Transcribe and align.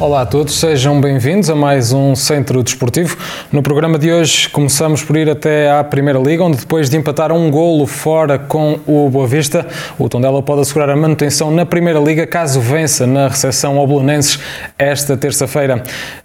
Olá 0.00 0.22
a 0.22 0.26
todos, 0.26 0.58
sejam 0.58 1.00
bem-vindos 1.00 1.48
a 1.48 1.54
mais 1.54 1.92
um 1.92 2.16
Centro 2.16 2.64
Desportivo. 2.64 3.16
No 3.52 3.62
programa 3.62 3.96
de 3.96 4.12
hoje 4.12 4.48
começamos 4.48 5.04
por 5.04 5.16
ir 5.16 5.30
até 5.30 5.70
à 5.70 5.84
Primeira 5.84 6.18
Liga, 6.18 6.42
onde 6.42 6.58
depois 6.58 6.90
de 6.90 6.96
empatar 6.96 7.30
um 7.30 7.48
golo 7.48 7.86
fora 7.86 8.36
com 8.36 8.80
o 8.88 9.08
Boa 9.08 9.26
Vista, 9.26 9.64
o 9.96 10.08
Tondela 10.08 10.42
pode 10.42 10.62
assegurar 10.62 10.90
a 10.90 10.96
manutenção 10.96 11.52
na 11.52 11.64
Primeira 11.64 12.00
Liga 12.00 12.26
caso 12.26 12.60
vença 12.60 13.06
na 13.06 13.28
recepção 13.28 13.78
ao 13.78 13.86
Belenenses 13.86 14.40
esta 14.76 15.16
terça-feira. 15.16 15.84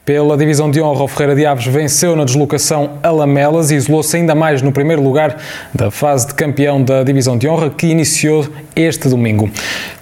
Pela 0.10 0.36
divisão 0.36 0.72
de 0.72 0.82
honra, 0.82 1.04
o 1.04 1.08
Ferreira 1.08 1.36
de 1.36 1.46
Aves 1.46 1.68
venceu 1.68 2.16
na 2.16 2.24
deslocação 2.26 2.98
a 3.04 3.12
Lamelas 3.12 3.70
e 3.70 3.76
isolou-se 3.76 4.18
ainda 4.18 4.34
mais 4.34 4.60
no 4.60 4.72
primeiro 4.72 5.04
lugar 5.04 5.38
da 5.72 5.92
fase 5.92 6.26
de 6.26 6.34
campeão 6.34 6.84
da 6.84 7.04
divisão 7.04 7.38
de 7.38 7.48
honra 7.48 7.70
que 7.70 7.86
iniciou 7.86 8.44
este 8.76 9.08
domingo. 9.08 9.48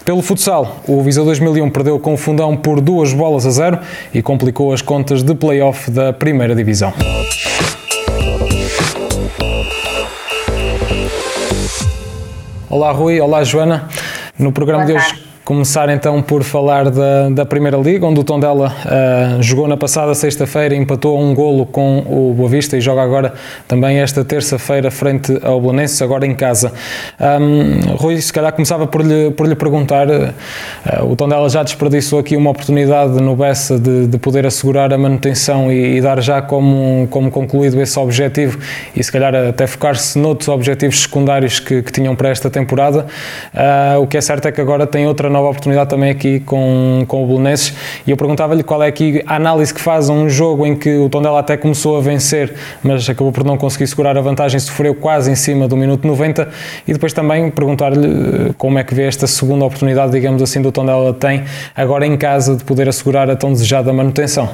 Pelo 0.05 0.21
futsal, 0.21 0.77
o 0.87 1.03
Visa 1.03 1.25
2001 1.25 1.69
perdeu 1.71 1.99
com 1.99 2.13
o 2.13 2.17
Fundão 2.17 2.55
por 2.55 2.79
duas 2.79 3.11
bolas 3.11 3.45
a 3.45 3.49
zero 3.49 3.79
e 4.13 4.21
complicou 4.21 4.71
as 4.71 4.81
contas 4.81 5.23
de 5.23 5.35
play-off 5.35 5.91
da 5.91 6.13
primeira 6.13 6.55
divisão. 6.55 6.93
Olá 12.69 12.93
Rui, 12.93 13.19
olá 13.19 13.43
Joana. 13.43 13.89
No 14.39 14.53
programa 14.53 14.85
de 14.85 14.93
hoje 14.93 15.26
Começar 15.47 15.87
então 15.87 16.21
por 16.21 16.43
falar 16.43 16.89
da, 16.89 17.29
da 17.29 17.45
Primeira 17.45 17.77
Liga, 17.77 18.05
onde 18.05 18.19
o 18.19 18.23
Tondela 18.25 18.67
uh, 18.67 19.41
jogou 19.41 19.65
na 19.65 19.77
passada 19.77 20.13
sexta-feira, 20.13 20.75
empatou 20.75 21.17
um 21.17 21.33
golo 21.33 21.65
com 21.65 21.99
o 21.99 22.33
Boa 22.33 22.49
Vista 22.49 22.75
e 22.75 22.81
joga 22.81 23.01
agora 23.01 23.33
também 23.65 23.99
esta 23.99 24.25
terça-feira 24.25 24.91
frente 24.91 25.39
ao 25.41 25.61
Belenenses, 25.61 26.01
agora 26.01 26.27
em 26.27 26.35
casa. 26.35 26.73
Um, 27.17 27.95
Rui, 27.95 28.19
se 28.19 28.33
calhar 28.33 28.51
começava 28.51 28.87
por 28.87 29.01
lhe, 29.01 29.31
por 29.31 29.47
lhe 29.47 29.55
perguntar, 29.55 30.09
uh, 30.09 31.05
o 31.09 31.15
Tondela 31.15 31.47
já 31.47 31.63
desperdiçou 31.63 32.19
aqui 32.19 32.35
uma 32.35 32.49
oportunidade 32.49 33.13
no 33.13 33.33
Bessa 33.33 33.79
de, 33.79 34.05
de 34.05 34.17
poder 34.17 34.45
assegurar 34.45 34.91
a 34.91 34.97
manutenção 34.97 35.71
e, 35.71 35.95
e, 35.95 36.01
dar 36.01 36.21
já 36.21 36.41
como, 36.41 37.07
como 37.09 37.31
concluído 37.31 37.81
esse 37.81 37.97
objetivo 37.97 38.59
e 38.93 39.01
se 39.01 39.09
calhar 39.09 39.33
até 39.33 39.65
focar-se 39.65 40.19
noutros 40.19 40.49
objetivos 40.49 41.03
secundários 41.03 41.57
que, 41.61 41.81
que 41.81 41.91
tinham 41.93 42.17
para 42.17 42.27
esta 42.27 42.49
temporada. 42.49 43.05
Uh, 43.53 44.01
o 44.01 44.07
que 44.07 44.17
é 44.17 44.21
certo 44.21 44.45
é 44.49 44.51
que 44.51 44.59
agora 44.59 44.85
tem 44.85 45.07
outra 45.07 45.36
nova 45.37 45.49
oportunidade 45.49 45.89
também 45.89 46.09
aqui 46.09 46.39
com, 46.39 47.05
com 47.07 47.23
o 47.23 47.27
Belenenses 47.27 47.73
e 48.05 48.11
eu 48.11 48.17
perguntava-lhe 48.17 48.63
qual 48.63 48.81
é 48.81 48.87
aqui 48.87 49.23
a 49.25 49.35
análise 49.35 49.73
que 49.73 49.79
faz 49.79 50.09
a 50.09 50.13
um 50.13 50.29
jogo 50.29 50.65
em 50.65 50.75
que 50.75 50.97
o 50.97 51.09
Tondela 51.09 51.39
até 51.39 51.55
começou 51.55 51.97
a 51.97 52.01
vencer, 52.01 52.53
mas 52.83 53.07
acabou 53.09 53.31
por 53.31 53.43
não 53.43 53.57
conseguir 53.57 53.87
segurar 53.87 54.17
a 54.17 54.21
vantagem, 54.21 54.59
sofreu 54.59 54.95
quase 54.95 55.31
em 55.31 55.35
cima 55.35 55.67
do 55.67 55.77
minuto 55.77 56.07
90 56.07 56.49
e 56.87 56.93
depois 56.93 57.13
também 57.13 57.51
perguntar-lhe 57.51 58.07
eh, 58.07 58.53
como 58.57 58.79
é 58.79 58.83
que 58.83 58.95
vê 58.95 59.03
esta 59.03 59.27
segunda 59.27 59.65
oportunidade, 59.65 60.11
digamos 60.11 60.41
assim, 60.41 60.61
do 60.61 60.71
Tondela 60.71 61.13
tem 61.13 61.43
agora 61.75 62.05
em 62.05 62.17
casa 62.17 62.55
de 62.55 62.63
poder 62.63 62.89
assegurar 62.89 63.29
a 63.29 63.35
tão 63.35 63.51
desejada 63.51 63.93
manutenção. 63.93 64.49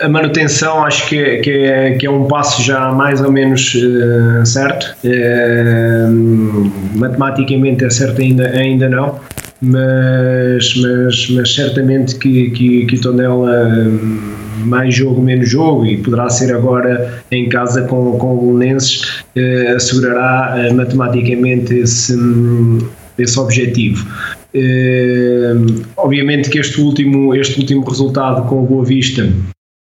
A 0.00 0.08
manutenção 0.08 0.82
acho 0.84 1.06
que 1.06 1.18
é, 1.18 1.36
que 1.38 1.50
é, 1.50 1.90
que 1.92 2.06
é 2.06 2.10
um 2.10 2.24
passo 2.24 2.62
já 2.62 2.90
mais 2.92 3.20
ou 3.20 3.30
menos 3.30 3.74
uh, 3.74 4.46
certo. 4.46 4.96
Uh, 5.04 6.72
matematicamente 6.94 7.84
é 7.84 7.90
certo 7.90 8.22
ainda, 8.22 8.48
ainda 8.48 8.88
não 8.88 9.20
mas, 9.60 10.74
mas, 10.76 11.30
mas 11.30 11.54
certamente 11.54 12.16
que, 12.16 12.50
que, 12.50 12.86
que 12.86 12.96
o 12.96 13.00
Tondela 13.00 13.68
hum, 13.68 14.34
mais 14.66 14.94
jogo, 14.94 15.22
menos 15.22 15.48
jogo 15.48 15.86
e 15.86 15.96
poderá 15.98 16.28
ser 16.28 16.54
agora 16.54 17.22
em 17.30 17.48
casa 17.48 17.82
com, 17.82 18.18
com 18.18 18.36
o 18.36 18.52
Belenenses 18.58 19.22
eh, 19.36 19.72
assegurará 19.76 20.54
eh, 20.58 20.72
matematicamente 20.72 21.74
esse, 21.74 22.14
hum, 22.14 22.78
esse 23.18 23.38
objetivo. 23.38 24.06
Eh, 24.54 25.54
obviamente 25.96 26.48
que 26.48 26.58
este 26.58 26.80
último, 26.80 27.34
este 27.34 27.58
último 27.58 27.84
resultado 27.88 28.46
com 28.48 28.62
o 28.62 28.66
Boa 28.66 28.84
Vista 28.84 29.28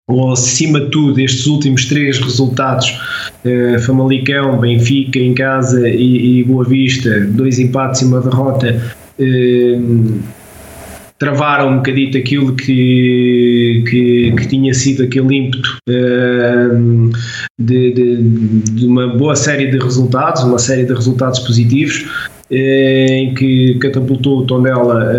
ou 0.07 0.31
acima 0.31 0.79
de 0.81 0.91
tudo 0.91 1.19
estes 1.19 1.47
últimos 1.47 1.85
três 1.85 2.19
resultados 2.19 2.99
eh, 3.43 3.77
Famalicão, 3.79 4.59
Benfica 4.59 5.19
em 5.19 5.33
casa 5.33 5.87
e, 5.89 6.39
e 6.39 6.43
Boa 6.43 6.63
Vista, 6.63 7.21
dois 7.31 7.59
empates 7.59 8.01
e 8.01 8.05
uma 8.05 8.21
derrota 8.21 8.81
travaram 11.17 11.69
um 11.69 11.75
bocadito 11.77 12.17
aquilo 12.17 12.55
que, 12.55 13.83
que, 13.89 14.33
que, 14.37 14.47
tinha 14.47 14.73
sido 14.73 15.03
aquele 15.03 15.35
ímpeto 15.35 15.77
eh, 15.89 16.69
de, 17.57 17.93
de, 17.93 18.23
de, 18.71 18.85
uma 18.85 19.07
boa 19.15 19.35
série 19.35 19.71
de 19.71 19.77
resultados, 19.77 20.43
uma 20.43 20.59
série 20.59 20.83
de 20.83 20.93
resultados 20.93 21.39
positivos, 21.39 22.05
eh, 22.51 23.07
em 23.07 23.33
que 23.33 23.75
catapultou 23.75 24.39
o 24.39 24.45
Tondela 24.45 25.09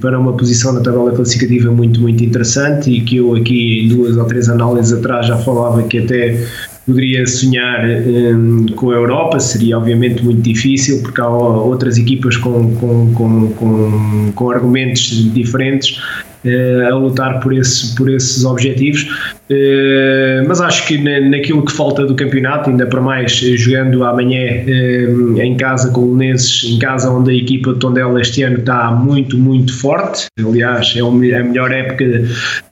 para 0.00 0.18
uma 0.18 0.34
posição 0.34 0.72
na 0.72 0.80
tabela 0.80 1.12
classificativa 1.12 1.70
muito, 1.72 2.00
muito 2.00 2.22
interessante 2.22 2.90
e 2.90 3.00
que 3.00 3.16
eu 3.16 3.34
aqui 3.34 3.88
duas 3.90 4.16
ou 4.16 4.24
três 4.24 4.48
análises 4.48 4.92
atrás 4.92 5.26
já 5.26 5.36
falava 5.36 5.82
que 5.82 5.98
até 5.98 6.46
poderia 6.86 7.26
sonhar 7.26 7.84
um, 7.84 8.66
com 8.76 8.92
a 8.92 8.94
Europa, 8.94 9.40
seria 9.40 9.76
obviamente 9.76 10.24
muito 10.24 10.40
difícil, 10.40 11.02
porque 11.02 11.20
há 11.20 11.28
outras 11.28 11.98
equipas 11.98 12.36
com, 12.36 12.74
com, 12.76 13.12
com, 13.12 13.48
com, 13.52 14.32
com 14.32 14.50
argumentos 14.50 15.32
diferentes 15.34 16.00
uh, 16.44 16.86
a 16.86 16.94
lutar 16.94 17.40
por, 17.40 17.52
esse, 17.52 17.94
por 17.96 18.08
esses 18.08 18.44
objetivos. 18.44 19.02
Uh, 19.50 20.46
mas 20.46 20.60
acho 20.60 20.86
que 20.86 20.96
na, 20.98 21.20
naquilo 21.28 21.64
que 21.64 21.72
falta 21.72 22.06
do 22.06 22.14
campeonato, 22.14 22.70
ainda 22.70 22.86
para 22.86 23.00
mais 23.00 23.32
jogando 23.32 24.04
amanhã 24.04 24.44
uh, 24.64 25.40
em 25.40 25.56
casa 25.56 25.90
com 25.90 26.02
o 26.02 26.10
Lunenses, 26.12 26.70
em 26.70 26.78
casa 26.78 27.10
onde 27.10 27.32
a 27.32 27.34
equipa 27.34 27.72
de 27.72 27.80
Tondela 27.80 28.20
este 28.20 28.44
ano 28.44 28.58
está 28.58 28.92
muito, 28.92 29.36
muito 29.36 29.76
forte. 29.76 30.26
Aliás, 30.38 30.94
é 30.96 31.00
a 31.00 31.42
melhor 31.42 31.72
época 31.72 32.04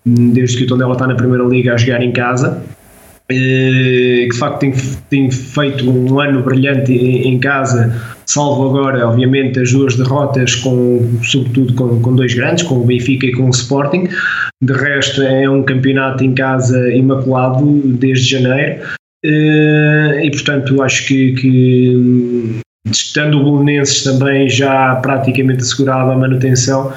desde 0.06 0.58
que 0.58 0.64
o 0.64 0.66
Tondela 0.69 0.92
está 0.92 1.08
na 1.08 1.16
Primeira 1.16 1.44
Liga 1.44 1.75
a 1.75 1.76
jogar 1.76 2.00
em 2.00 2.12
casa. 2.12 2.62
Eh, 3.31 4.27
que 4.27 4.29
de 4.31 4.39
facto 4.39 4.61
tem, 4.61 4.73
tem 5.09 5.31
feito 5.31 5.91
um 5.91 6.21
ano 6.21 6.43
brilhante 6.43 6.93
em, 6.93 7.39
casa, 7.39 7.91
salvo 8.27 8.69
agora, 8.69 9.09
obviamente, 9.09 9.59
as 9.59 9.73
duas 9.73 9.97
derrotas, 9.97 10.55
com, 10.57 11.19
sobretudo 11.23 11.73
com, 11.75 12.03
com 12.03 12.15
dois 12.15 12.35
grandes, 12.35 12.65
com 12.65 12.77
o 12.77 12.85
Benfica 12.85 13.27
e 13.27 13.33
com 13.33 13.47
o 13.47 13.51
Sporting. 13.51 14.09
De 14.62 14.73
resto, 14.75 15.23
é 15.23 15.49
um 15.49 15.62
campeonato 15.62 16.23
em 16.23 16.35
casa 16.35 16.93
imaculado 16.93 17.65
desde 17.97 18.31
janeiro. 18.31 18.83
Eh, 19.25 20.21
e 20.25 20.31
portanto, 20.31 20.83
acho 20.83 21.06
que, 21.06 21.33
que 21.33 22.61
estando 22.91 23.41
o 23.41 23.59
Belenenses 23.59 24.03
também 24.03 24.51
já 24.51 24.97
praticamente 24.97 25.62
assegurado 25.62 26.11
a 26.11 26.17
manutenção, 26.17 26.93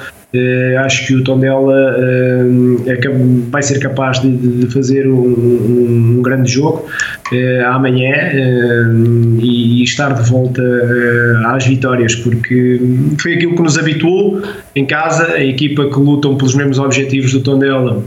acho 0.84 1.06
que 1.06 1.14
o 1.14 1.24
Tondela 1.24 1.96
uh, 1.96 2.84
é, 2.86 2.98
vai 3.50 3.62
ser 3.62 3.78
capaz 3.78 4.20
de, 4.20 4.30
de 4.36 4.72
fazer 4.72 5.06
um, 5.06 5.16
um, 5.16 6.16
um, 6.18 6.22
grande 6.22 6.50
jogo 6.50 6.86
uh, 7.32 7.66
amanhã 7.66 8.14
e, 9.40 9.82
estar 9.82 10.12
de 10.12 10.28
volta 10.28 10.62
às 11.46 11.66
vitórias, 11.66 12.14
porque 12.14 12.80
foi 13.18 13.34
aquilo 13.34 13.56
que 13.56 13.62
nos 13.62 13.78
habituou 13.78 14.42
em 14.76 14.84
casa, 14.84 15.32
a 15.32 15.44
equipa 15.44 15.88
que 15.88 15.98
lutam 15.98 16.36
pelos 16.36 16.54
mesmos 16.54 16.78
objetivos 16.78 17.32
do 17.32 17.40
Tondela 17.40 18.02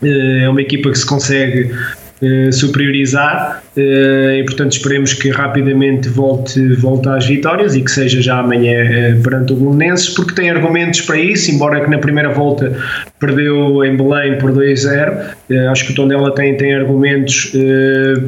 é 0.00 0.48
uma 0.48 0.62
equipa 0.62 0.90
que 0.90 0.98
se 0.98 1.06
consegue 1.06 1.72
eh, 2.20 2.50
superiorizar 2.50 3.62
uh, 3.76 3.80
e 3.80 4.42
portanto 4.44 4.72
esperemos 4.72 5.14
que 5.14 5.30
rapidamente 5.30 6.08
volte, 6.08 6.74
volte 6.74 7.08
às 7.08 7.24
vitórias 7.24 7.76
e 7.76 7.80
que 7.80 7.92
seja 7.92 8.20
já 8.20 8.40
amanhã 8.40 9.14
uh, 9.14 9.22
perante 9.22 9.52
o 9.52 9.56
Belenenses 9.56 10.08
porque 10.08 10.34
tem 10.34 10.50
argumentos 10.50 11.00
para 11.02 11.16
isso, 11.16 11.48
embora 11.52 11.80
que 11.80 11.88
na 11.88 11.98
primeira 11.98 12.30
volta 12.30 12.76
perdeu 13.20 13.84
em 13.84 13.96
Belém 13.96 14.36
por 14.38 14.50
2-0 14.50 15.70
acho 15.70 15.86
que 15.86 15.92
o 15.92 15.94
Tondela 15.94 16.34
tem, 16.34 16.56
tem 16.56 16.74
argumentos 16.74 17.52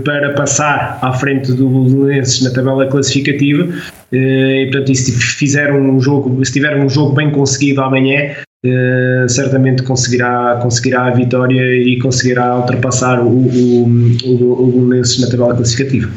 para 0.04 0.34
passar 0.34 1.00
à 1.02 1.12
frente 1.12 1.52
do 1.52 1.68
Belenenses 1.68 2.42
na 2.42 2.50
tabela 2.50 2.86
classificativa 2.86 3.68
e 4.12 4.68
portanto 4.70 4.94
se 4.94 5.12
fizer 5.12 5.72
um 5.72 6.00
jogo 6.00 6.44
se 6.44 6.52
tiver 6.52 6.76
um 6.76 6.88
jogo 6.88 7.14
bem 7.14 7.30
conseguido 7.30 7.80
amanhã 7.80 8.36
Uh, 8.64 9.26
certamente 9.26 9.82
conseguirá, 9.82 10.58
conseguirá 10.62 11.06
a 11.06 11.10
vitória 11.10 11.62
e 11.76 11.98
conseguirá 11.98 12.58
ultrapassar 12.58 13.18
o, 13.24 13.28
o, 13.28 13.84
o, 13.86 14.52
o 14.52 14.66
Belenenses 14.72 15.18
na 15.18 15.30
tabela 15.30 15.56
classificativa. 15.56 16.10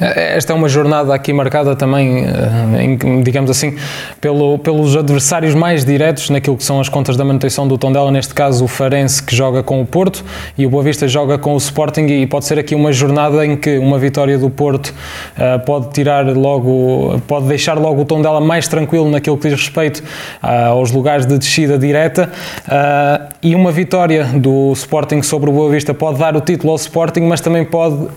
Esta 0.00 0.52
é 0.52 0.56
uma 0.56 0.68
jornada 0.68 1.12
aqui 1.12 1.32
marcada 1.32 1.74
também, 1.74 2.24
eh, 2.24 3.22
digamos 3.24 3.50
assim, 3.50 3.76
pelo, 4.20 4.56
pelos 4.58 4.96
adversários 4.96 5.54
mais 5.54 5.84
diretos 5.84 6.30
naquilo 6.30 6.56
que 6.56 6.62
são 6.62 6.78
as 6.80 6.88
contas 6.88 7.16
da 7.16 7.24
manutenção 7.24 7.66
do 7.66 7.76
Tondela, 7.76 8.10
neste 8.12 8.32
caso 8.32 8.64
o 8.64 8.68
Farense 8.68 9.20
que 9.20 9.34
joga 9.34 9.60
com 9.60 9.80
o 9.80 9.86
Porto 9.86 10.24
e 10.56 10.64
o 10.64 10.70
Boa 10.70 10.84
Vista 10.84 11.08
joga 11.08 11.36
com 11.36 11.52
o 11.52 11.56
Sporting 11.56 12.06
e 12.06 12.26
pode 12.28 12.44
ser 12.44 12.60
aqui 12.60 12.76
uma 12.76 12.92
jornada 12.92 13.44
em 13.44 13.56
que 13.56 13.76
uma 13.78 13.98
vitória 13.98 14.38
do 14.38 14.48
Porto 14.48 14.94
uh, 15.36 15.58
pode 15.66 15.90
tirar 15.90 16.24
logo, 16.26 17.20
pode 17.26 17.46
deixar 17.46 17.76
logo 17.76 18.02
o 18.02 18.04
Tondela 18.04 18.40
mais 18.40 18.68
tranquilo 18.68 19.10
naquilo 19.10 19.36
que 19.36 19.48
diz 19.48 19.58
respeito 19.58 19.98
uh, 20.42 20.70
aos 20.70 20.92
lugares 20.92 21.26
de 21.26 21.36
descida 21.36 21.76
direta 21.76 22.30
e 23.42 23.54
uma 23.54 23.72
vitória 23.72 24.24
do 24.24 24.72
Sporting 24.72 25.22
sobre 25.22 25.50
o 25.50 25.52
Boa 25.52 25.70
Vista 25.70 25.92
pode 25.92 26.18
dar 26.18 26.36
o 26.36 26.40
título 26.40 26.70
ao 26.70 26.76
Sporting, 26.76 27.20
mas 27.22 27.40
também 27.40 27.64
pode, 27.64 28.08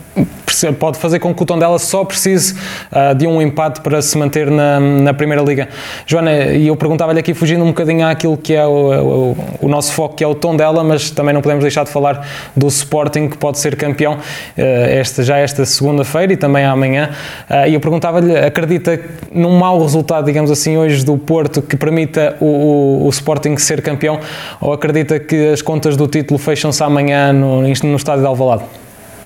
pode 0.80 0.98
fazer 0.98 1.20
com 1.20 1.34
que 1.34 1.42
o 1.42 1.46
Tondela 1.46 1.71
só 1.80 2.04
precise 2.04 2.54
uh, 2.92 3.16
de 3.16 3.28
um 3.28 3.42
empate 3.42 3.82
para 3.82 4.02
se 4.02 4.18
manter 4.18 4.50
na, 4.50 4.80
na 4.80 5.14
Primeira 5.14 5.42
Liga. 5.44 5.70
Joana, 6.06 6.32
e 6.32 6.68
eu 6.68 6.76
perguntava-lhe 6.76 7.20
aqui, 7.20 7.34
fugindo 7.34 7.64
um 7.64 7.68
bocadinho 7.68 8.06
àquilo 8.06 8.38
que 8.38 8.54
é 8.54 8.66
o, 8.66 8.72
o, 8.72 9.38
o, 9.62 9.68
nosso 9.68 9.94
foco, 9.94 10.16
que 10.16 10.24
é 10.24 10.28
o 10.28 10.36
Tondela, 10.36 10.84
mas 10.84 11.10
também 11.12 11.34
não 11.34 11.42
podemos 11.42 11.64
deixar 11.64 11.84
de 11.84 11.92
falar 11.92 12.28
do 12.56 12.68
Sporting, 12.68 13.30
que 13.30 13.38
pode 13.38 13.60
ser 13.60 13.76
campeão 13.76 14.14
uh, 14.14 14.20
esta, 14.58 15.24
já 15.24 15.38
esta 15.38 15.66
segunda-feira 15.66 16.34
e 16.34 16.38
também 16.38 16.66
amanhã. 16.66 17.10
Uh, 17.50 17.68
e 17.68 17.74
eu 17.74 17.80
perguntava-lhe, 17.80 18.38
acredita 18.38 19.00
num 19.32 19.58
mau 19.58 19.82
resultado, 19.82 20.26
digamos 20.26 20.52
assim, 20.52 20.78
hoje 20.78 21.06
do 21.06 21.18
Porto, 21.18 21.62
que 21.62 21.78
permita 21.78 22.36
o, 22.40 23.06
o 23.06 23.10
Sporting 23.10 23.58
ser 23.58 23.82
campeão, 23.82 24.20
ou 24.60 24.74
acredita 24.74 25.20
que 25.20 25.50
as 25.50 25.62
contas 25.62 25.96
do 25.96 26.08
título 26.08 26.38
fecham-se 26.38 26.84
amanhã 26.84 27.32
no, 27.34 27.62
no 27.62 27.96
estádio 27.96 28.22
de 28.22 28.28
Alvalade? 28.28 28.64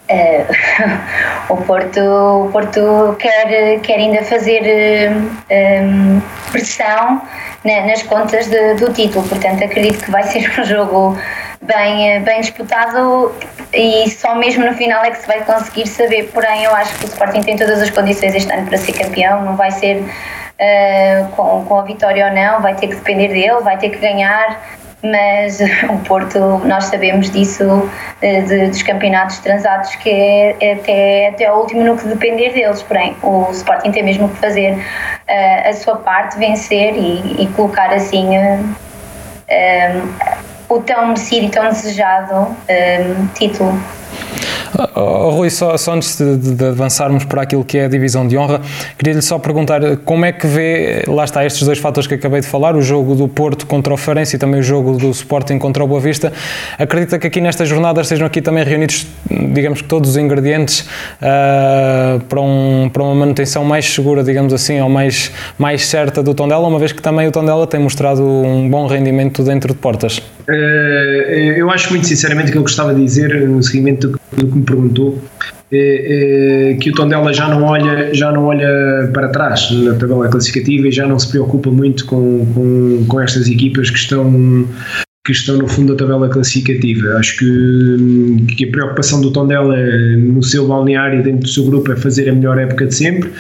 Uh, 0.10 1.50
o 1.54 1.58
Porto, 1.58 2.00
o 2.00 2.50
Porto 2.52 3.16
quer, 3.18 3.80
quer 3.82 3.96
ainda 3.96 4.24
fazer 4.24 4.62
um, 5.12 5.30
ehm, 5.50 6.22
pressão 6.52 7.22
na, 7.64 7.88
nas 7.88 8.04
contas 8.04 8.48
de, 8.48 8.76
do 8.76 8.94
título, 8.94 9.28
portanto 9.28 9.64
acredito 9.64 10.04
que 10.04 10.12
vai 10.12 10.22
ser 10.30 10.48
um 10.60 10.64
jogo 10.64 11.18
bem, 11.62 12.22
bem 12.22 12.42
disputado 12.42 13.34
e 13.74 14.10
só 14.10 14.36
mesmo 14.36 14.66
no 14.66 14.74
final 14.74 15.04
é 15.04 15.12
que 15.12 15.18
se 15.18 15.28
vai 15.28 15.44
conseguir 15.44 15.88
saber. 15.88 16.30
Porém, 16.34 16.64
eu 16.64 16.74
acho 16.76 16.98
que 16.98 17.06
o 17.06 17.08
Sporting 17.08 17.42
tem 17.42 17.58
todas 17.58 17.82
as 17.82 17.90
condições 17.90 18.36
este 18.36 18.52
ano 18.54 18.68
para 18.68 18.78
ser 18.78 18.94
campeão, 18.94 19.44
não 19.44 19.56
vai 19.56 19.72
ser 19.72 19.98
uh, 19.98 21.28
com, 21.36 21.66
com 21.66 21.80
a 21.80 21.84
vitória 21.84 22.28
ou 22.28 22.34
não, 22.34 22.62
vai 22.62 22.76
ter 22.76 22.88
que 22.88 22.96
depender 22.96 23.30
dele, 23.30 23.62
vai 23.62 23.78
ter 23.78 23.90
que 23.90 23.98
ganhar 23.98 24.62
mas 25.12 25.60
o 25.90 25.98
Porto, 26.00 26.40
nós 26.66 26.86
sabemos 26.86 27.30
disso 27.30 27.90
eh, 28.22 28.42
de, 28.42 28.68
dos 28.68 28.82
campeonatos 28.82 29.40
transados, 29.40 29.94
que 29.96 30.10
é, 30.10 30.56
é 30.60 30.74
até, 30.74 31.28
até 31.30 31.52
o 31.52 31.58
último 31.58 31.84
no 31.84 31.98
que 31.98 32.08
depender 32.08 32.54
deles. 32.54 32.82
Porém, 32.84 33.16
o 33.22 33.50
Sporting 33.52 33.92
tem 33.92 34.04
mesmo 34.04 34.30
que 34.30 34.38
fazer 34.38 34.74
uh, 34.74 35.70
a 35.70 35.74
sua 35.74 35.98
parte, 35.98 36.38
vencer 36.38 36.96
e, 36.96 37.44
e 37.44 37.48
colocar 37.56 37.94
assim 37.94 38.38
uh, 38.38 38.76
um, 39.50 40.76
o 40.76 40.80
tão 40.82 41.08
merecido 41.08 41.46
e 41.46 41.50
tão 41.50 41.70
desejado 41.70 42.36
um, 42.36 43.28
título. 43.34 43.80
Oh, 44.94 45.30
Rui, 45.30 45.50
só, 45.50 45.78
só 45.78 45.94
antes 45.94 46.18
de, 46.18 46.54
de, 46.54 46.66
avançarmos 46.66 47.24
para 47.24 47.42
aquilo 47.42 47.64
que 47.64 47.78
é 47.78 47.86
a 47.86 47.88
divisão 47.88 48.28
de 48.28 48.38
honra, 48.38 48.60
queria-lhe 48.98 49.22
só 49.22 49.40
perguntar 49.40 49.80
como 50.04 50.26
é 50.26 50.34
que 50.34 50.46
vê, 50.46 51.04
lá 51.08 51.24
está, 51.24 51.46
estes 51.46 51.64
dois 51.64 51.80
fatores 51.80 52.08
que 52.08 52.16
acabei 52.16 52.42
de 52.42 52.48
falar, 52.48 52.76
o 52.76 52.82
jogo 52.82 53.16
do 53.16 53.28
Porto 53.28 53.66
contra 53.68 53.94
o 53.94 53.98
Farense 53.98 54.36
e 54.36 54.40
também 54.40 54.60
o 54.60 54.64
jogo 54.64 54.98
do 54.98 55.10
Sporting 55.12 55.58
contra 55.58 55.84
o 55.84 55.88
Boa 55.88 56.02
Vista. 56.02 56.34
Acredita 56.78 57.18
que 57.18 57.28
aqui 57.28 57.40
nestas 57.40 57.70
jornadas 57.70 58.08
estejam 58.08 58.28
aqui 58.28 58.42
também 58.42 58.66
reunidos, 58.66 59.08
digamos 59.30 59.82
que 59.82 59.88
todos 59.88 60.12
os 60.12 60.18
ingredientes 60.18 60.82
uh, 60.82 62.20
para, 62.28 62.42
um, 62.42 62.90
para 62.92 63.04
uma 63.04 63.16
manutenção 63.16 63.64
mais 63.64 63.86
segura, 63.86 64.24
digamos 64.24 64.52
assim, 64.54 64.82
ou 64.82 64.90
mais, 64.90 65.32
mais 65.58 65.88
certa 65.88 66.22
do 66.22 66.34
Tondela, 66.34 66.68
uma 66.68 66.80
vez 66.80 66.92
que 66.92 67.02
também 67.02 67.28
o 67.28 67.32
Tondela 67.32 67.66
tem 67.66 67.80
mostrado 67.80 68.22
um 68.24 68.70
bom 68.70 68.88
rendimento 68.88 69.42
dentro 69.42 69.74
de 69.74 69.80
portas? 69.80 70.22
Uh, 70.48 71.58
eu 71.58 71.72
acho 71.72 71.90
muito 71.90 72.08
sinceramente 72.08 72.52
que 72.52 72.58
eu 72.58 72.62
gostava 72.62 72.94
de 72.94 73.04
dizer 73.04 73.48
no 73.48 73.64
seguimento 73.64 74.10
do, 74.10 74.20
do 74.38 74.48
que 74.48 74.58
me 74.58 74.64
perguntou 74.64 75.20
é, 75.72 76.78
que 76.80 76.92
o 76.92 76.94
Tondela 76.94 77.34
já 77.34 77.48
não 77.48 77.64
olha 77.64 78.14
já 78.14 78.32
não 78.32 78.46
olha 78.46 79.10
para 79.12 79.30
trás 79.30 79.72
na 79.72 79.96
tabela 79.96 80.28
classificativa 80.30 80.88
e 80.88 80.92
já 80.92 81.08
não 81.08 81.18
se 81.18 81.28
preocupa 81.30 81.72
muito 81.72 82.06
com, 82.06 82.46
com, 82.54 83.06
com 83.08 83.20
estas 83.20 83.48
equipas 83.48 83.90
que 83.90 83.98
estão 83.98 84.68
que 85.26 85.32
estão 85.32 85.58
no 85.58 85.68
fundo 85.68 85.96
da 85.96 86.06
tabela 86.06 86.30
classificativa. 86.30 87.16
Acho 87.16 87.40
que, 87.40 88.46
que 88.56 88.66
a 88.66 88.72
preocupação 88.72 89.20
do 89.22 89.32
Tondela 89.32 89.76
no 90.18 90.44
seu 90.44 90.68
balneário 90.68 91.24
dentro 91.24 91.40
do 91.40 91.48
seu 91.48 91.66
grupo 91.66 91.92
é 91.92 91.96
fazer 91.96 92.30
a 92.30 92.34
melhor 92.34 92.60
época 92.60 92.86
de 92.86 92.94
sempre, 92.94 93.32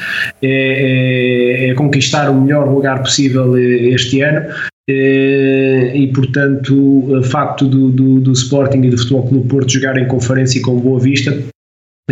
é, 0.41 1.67
é, 1.67 1.69
é 1.69 1.73
conquistar 1.75 2.27
o 2.27 2.41
melhor 2.41 2.67
lugar 2.67 3.03
possível 3.03 3.55
este 3.55 4.21
ano 4.21 4.47
eh, 4.87 5.64
e 5.95 6.07
portanto 6.07 6.75
o 6.75 7.23
facto 7.23 7.67
do, 7.67 7.89
do, 7.89 8.19
do, 8.19 8.31
Sporting 8.33 8.81
e 8.81 8.89
do 8.89 8.97
Futebol 8.97 9.27
Clube 9.27 9.47
Porto 9.47 9.71
jogarem 9.71 10.07
conferência 10.07 10.61
com 10.61 10.79
Boa 10.79 10.99
Vista 10.99 11.37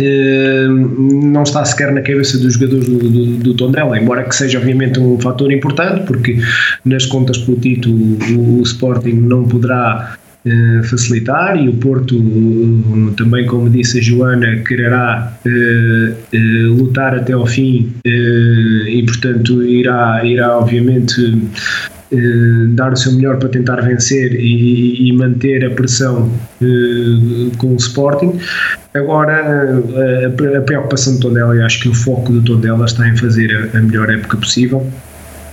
eh, 0.00 0.66
não 0.68 1.44
está 1.44 1.64
sequer 1.64 1.92
na 1.92 2.00
cabeça 2.00 2.36
dos 2.38 2.54
jogadores 2.54 2.88
do, 2.88 2.98
do, 2.98 3.26
do 3.36 3.54
Tondela, 3.54 3.96
embora 3.96 4.24
que 4.24 4.34
seja 4.34 4.58
obviamente 4.58 4.98
um 4.98 5.20
fator 5.20 5.52
importante 5.52 6.04
porque 6.06 6.38
nas 6.84 7.06
contas 7.06 7.38
pelo 7.38 7.58
título 7.58 8.18
o, 8.36 8.58
o 8.58 8.62
Sporting 8.62 9.12
não 9.12 9.44
poderá 9.44 10.16
eh, 10.44 10.82
facilitar 10.82 11.56
e 11.56 11.68
o 11.68 11.74
Porto 11.74 12.16
também 13.16 13.46
como 13.46 13.70
disse 13.70 13.98
a 13.98 14.02
Joana 14.02 14.56
quererá 14.66 15.38
lutar 16.76 17.14
até 17.14 17.32
ao 17.32 17.46
fim 17.46 17.94
e 18.04 19.02
portanto 19.04 19.62
irá, 19.62 20.24
irá 20.24 20.58
obviamente 20.58 21.20
eh, 21.20 21.83
dar 22.74 22.92
o 22.92 22.96
seu 22.96 23.12
melhor 23.12 23.38
para 23.38 23.48
tentar 23.48 23.80
vencer 23.80 24.34
e, 24.34 25.08
e 25.08 25.12
manter 25.12 25.64
a 25.64 25.70
pressão 25.70 26.30
eh, 26.62 27.56
com 27.58 27.68
o 27.68 27.76
Sporting. 27.76 28.38
Agora, 28.94 29.82
a, 30.24 30.58
a 30.58 30.60
preocupação 30.62 31.14
do 31.14 31.20
Tondela, 31.20 31.54
eu 31.54 31.64
acho 31.64 31.80
que 31.80 31.88
o 31.88 31.94
foco 31.94 32.32
do 32.32 32.42
Tondela 32.42 32.84
está 32.84 33.08
em 33.08 33.16
fazer 33.16 33.70
a, 33.74 33.78
a 33.78 33.82
melhor 33.82 34.10
época 34.10 34.36
possível 34.36 34.86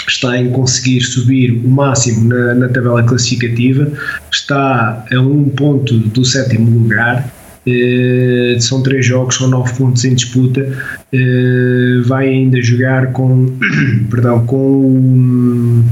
está 0.08 0.38
em 0.38 0.50
conseguir 0.50 1.02
subir 1.02 1.52
o 1.52 1.68
máximo 1.68 2.28
na, 2.28 2.54
na, 2.56 2.70
tabela 2.70 3.04
classificativa, 3.04 3.92
está 4.32 5.06
a 5.12 5.20
um 5.20 5.50
ponto 5.50 5.98
do 5.98 6.26
sétimo 6.26 6.70
lugar. 6.70 7.32
Eh, 7.66 8.58
são 8.60 8.82
três 8.82 9.06
jogos, 9.06 9.36
são 9.36 9.48
nove 9.48 9.74
pontos 9.76 10.04
em 10.04 10.16
disputa. 10.16 10.68
Eh, 11.14 12.02
vai 12.06 12.28
ainda 12.28 12.62
jogar 12.62 13.12
com, 13.12 13.52
perdão, 14.10 14.46
com 14.46 15.84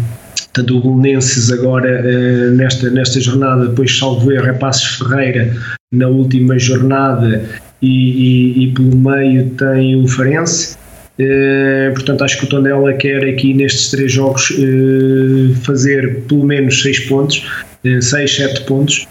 Portanto, 0.59 0.87
o 0.87 1.53
agora 1.53 2.01
uh, 2.01 2.55
nesta, 2.55 2.89
nesta 2.89 3.19
jornada, 3.19 3.67
depois 3.67 3.97
salvo 3.97 4.31
erro, 4.31 4.47
é 4.47 4.53
Passos 4.53 4.97
Ferreira 4.97 5.55
na 5.93 6.07
última 6.07 6.59
jornada 6.59 7.43
e, 7.81 7.87
e, 7.87 8.63
e 8.65 8.73
pelo 8.73 8.95
meio 8.95 9.49
tem 9.51 9.95
o 9.95 10.07
Farense. 10.07 10.75
Uh, 11.19 11.93
portanto, 11.93 12.23
acho 12.23 12.39
que 12.39 12.45
o 12.45 12.49
Tondela 12.49 12.93
quer 12.93 13.23
aqui 13.25 13.53
nestes 13.53 13.89
três 13.91 14.11
jogos 14.11 14.51
uh, 14.51 15.55
fazer 15.63 16.23
pelo 16.27 16.45
menos 16.45 16.81
6 16.81 16.99
pontos, 17.07 17.45
6, 18.01 18.35
7 18.35 18.61
pontos, 18.65 19.07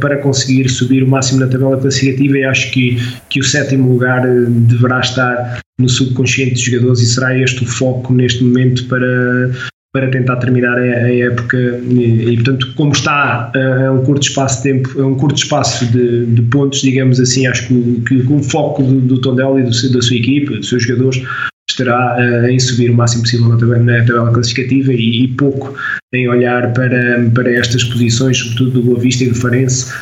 para 0.00 0.16
conseguir 0.16 0.68
subir 0.70 1.02
o 1.02 1.06
máximo 1.06 1.40
na 1.40 1.46
tabela 1.46 1.76
classificativa 1.76 2.38
e 2.38 2.44
acho 2.44 2.70
que, 2.72 2.96
que 3.28 3.38
o 3.38 3.44
sétimo 3.44 3.92
lugar 3.92 4.26
deverá 4.26 5.00
estar 5.00 5.60
no 5.78 5.88
subconsciente 5.88 6.54
dos 6.54 6.62
jogadores 6.62 7.00
e 7.00 7.06
será 7.06 7.38
este 7.38 7.62
o 7.62 7.66
foco 7.66 8.14
neste 8.14 8.42
momento 8.42 8.86
para, 8.86 9.50
para 9.96 10.08
tentar 10.08 10.36
terminar 10.36 10.76
a, 10.76 11.10
época 11.10 11.56
e, 11.56 12.34
portanto 12.36 12.74
como 12.74 12.92
está 12.92 13.50
a, 13.54 13.92
um 13.92 14.04
curto 14.04 14.24
espaço 14.24 14.58
de 14.58 14.62
tempo, 14.64 15.00
a 15.00 15.06
um 15.06 15.14
curto 15.14 15.38
espaço 15.38 15.86
de, 15.86 16.26
de 16.26 16.42
pontos, 16.42 16.82
digamos 16.82 17.18
assim, 17.18 17.46
acho 17.46 17.66
que, 17.66 18.02
que, 18.06 18.14
o 18.30 18.42
foco 18.42 18.82
do, 18.82 19.00
do 19.00 19.20
Tondela 19.22 19.58
e 19.58 19.62
do, 19.62 19.70
da 19.70 20.02
sua 20.02 20.16
equipa, 20.16 20.52
dos 20.52 20.68
seus 20.68 20.82
jogadores 20.82 21.22
estará 21.68 22.18
uh, 22.18 22.46
em 22.46 22.58
subir 22.58 22.90
o 22.90 22.94
máximo 22.94 23.22
possível 23.22 23.48
na 23.48 23.56
tabela, 23.56 23.78
na 23.78 24.04
tabela 24.04 24.30
classificativa 24.30 24.92
e, 24.92 25.24
e, 25.24 25.28
pouco 25.28 25.74
em 26.12 26.28
olhar 26.28 26.74
para, 26.74 27.30
para 27.34 27.50
estas 27.50 27.82
posições, 27.84 28.36
sobretudo 28.36 28.72
do 28.72 28.82
Boa 28.82 29.00
Vista 29.00 29.24
e 29.24 29.28
do 29.28 29.34
Farense, 29.34 29.94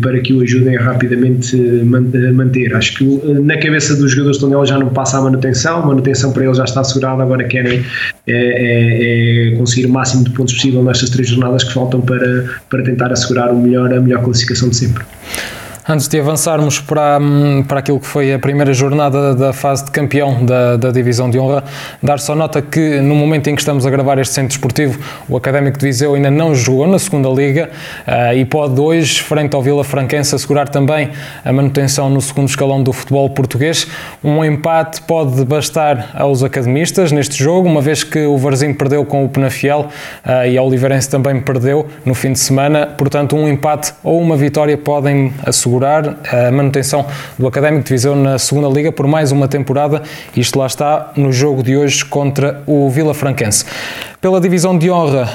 para 0.00 0.20
que 0.20 0.32
o 0.32 0.42
ajudem 0.42 0.76
a 0.76 0.82
rapidamente 0.82 1.56
eh, 1.56 2.32
manter. 2.32 2.74
Acho 2.74 2.96
que 2.96 3.04
eh, 3.04 3.40
na 3.40 3.56
cabeça 3.56 3.96
dos 3.96 4.12
jogadores 4.12 4.36
de 4.36 4.44
Tondela 4.44 4.64
já 4.64 4.78
não 4.78 4.88
passa 4.88 5.18
a 5.18 5.22
manutenção, 5.22 5.82
a 5.82 5.86
manutenção 5.86 6.32
para 6.32 6.44
eles 6.44 6.56
já 6.56 6.64
está 6.64 6.80
assegurada, 6.80 7.22
agora 7.22 7.42
querem 7.44 7.84
é, 8.26 8.32
é, 8.32 9.52
é 9.52 9.56
conseguir 9.56 9.86
o 9.86 9.90
máximo 9.90 10.22
de 10.22 10.30
pontos 10.30 10.54
possível 10.54 10.82
nestas 10.84 11.10
três 11.10 11.28
jornadas 11.28 11.64
que 11.64 11.74
faltam 11.74 12.00
para, 12.00 12.44
para 12.70 12.82
tentar 12.84 13.12
assegurar 13.12 13.52
o 13.52 13.58
melhor, 13.58 13.92
a 13.92 14.00
melhor 14.00 14.22
classificação 14.22 14.68
de 14.68 14.76
sempre. 14.76 15.04
Antes 15.90 16.06
de 16.06 16.20
avançarmos 16.20 16.80
para, 16.80 17.18
hum, 17.18 17.64
para 17.66 17.78
aquilo 17.78 17.98
que 17.98 18.06
foi 18.06 18.30
a 18.34 18.38
primeira 18.38 18.74
jornada 18.74 19.34
da 19.34 19.54
fase 19.54 19.86
de 19.86 19.90
campeão 19.90 20.44
da, 20.44 20.76
da 20.76 20.90
Divisão 20.90 21.30
de 21.30 21.38
Honra, 21.38 21.64
dar 22.02 22.18
só 22.18 22.34
nota 22.34 22.60
que 22.60 23.00
no 23.00 23.14
momento 23.14 23.48
em 23.48 23.54
que 23.54 23.62
estamos 23.62 23.86
a 23.86 23.90
gravar 23.90 24.18
este 24.18 24.34
centro 24.34 24.50
esportivo, 24.50 25.00
o 25.26 25.34
Académico 25.34 25.78
de 25.78 25.86
Viseu 25.86 26.14
ainda 26.14 26.30
não 26.30 26.54
jogou 26.54 26.86
na 26.86 26.98
segunda 26.98 27.30
Liga 27.30 27.70
uh, 28.06 28.36
e 28.36 28.44
pode 28.44 28.78
hoje, 28.78 29.22
frente 29.22 29.56
ao 29.56 29.62
Vila 29.62 29.82
Franquense, 29.82 30.34
assegurar 30.34 30.68
também 30.68 31.08
a 31.42 31.50
manutenção 31.54 32.10
no 32.10 32.20
segundo 32.20 32.50
escalão 32.50 32.82
do 32.82 32.92
futebol 32.92 33.30
português. 33.30 33.86
Um 34.22 34.44
empate 34.44 35.00
pode 35.00 35.42
bastar 35.46 36.10
aos 36.12 36.44
academistas 36.44 37.12
neste 37.12 37.42
jogo, 37.42 37.66
uma 37.66 37.80
vez 37.80 38.04
que 38.04 38.26
o 38.26 38.36
Varzim 38.36 38.74
perdeu 38.74 39.06
com 39.06 39.24
o 39.24 39.28
Penafiel 39.30 39.88
uh, 40.22 40.46
e 40.46 40.58
a 40.58 40.62
Oliveirense 40.62 41.08
também 41.08 41.40
perdeu 41.40 41.86
no 42.04 42.12
fim 42.12 42.34
de 42.34 42.40
semana, 42.40 42.86
portanto 42.88 43.34
um 43.34 43.48
empate 43.48 43.94
ou 44.04 44.20
uma 44.20 44.36
vitória 44.36 44.76
podem 44.76 45.32
assegurar 45.46 45.77
assegurar 45.78 46.16
a 46.30 46.50
manutenção 46.50 47.06
do 47.38 47.46
Académico 47.46 47.84
de 47.84 47.90
Viseu 47.90 48.14
na 48.16 48.38
segunda 48.38 48.68
Liga 48.68 48.90
por 48.90 49.06
mais 49.06 49.30
uma 49.30 49.46
temporada. 49.46 50.02
Isto 50.36 50.58
lá 50.58 50.66
está 50.66 51.12
no 51.16 51.32
jogo 51.32 51.62
de 51.62 51.76
hoje 51.76 52.04
contra 52.04 52.62
o 52.66 52.90
Vila 52.90 53.14
Franquense. 53.14 53.64
Pela 54.20 54.40
divisão 54.40 54.76
de 54.76 54.90
honra, 54.90 55.28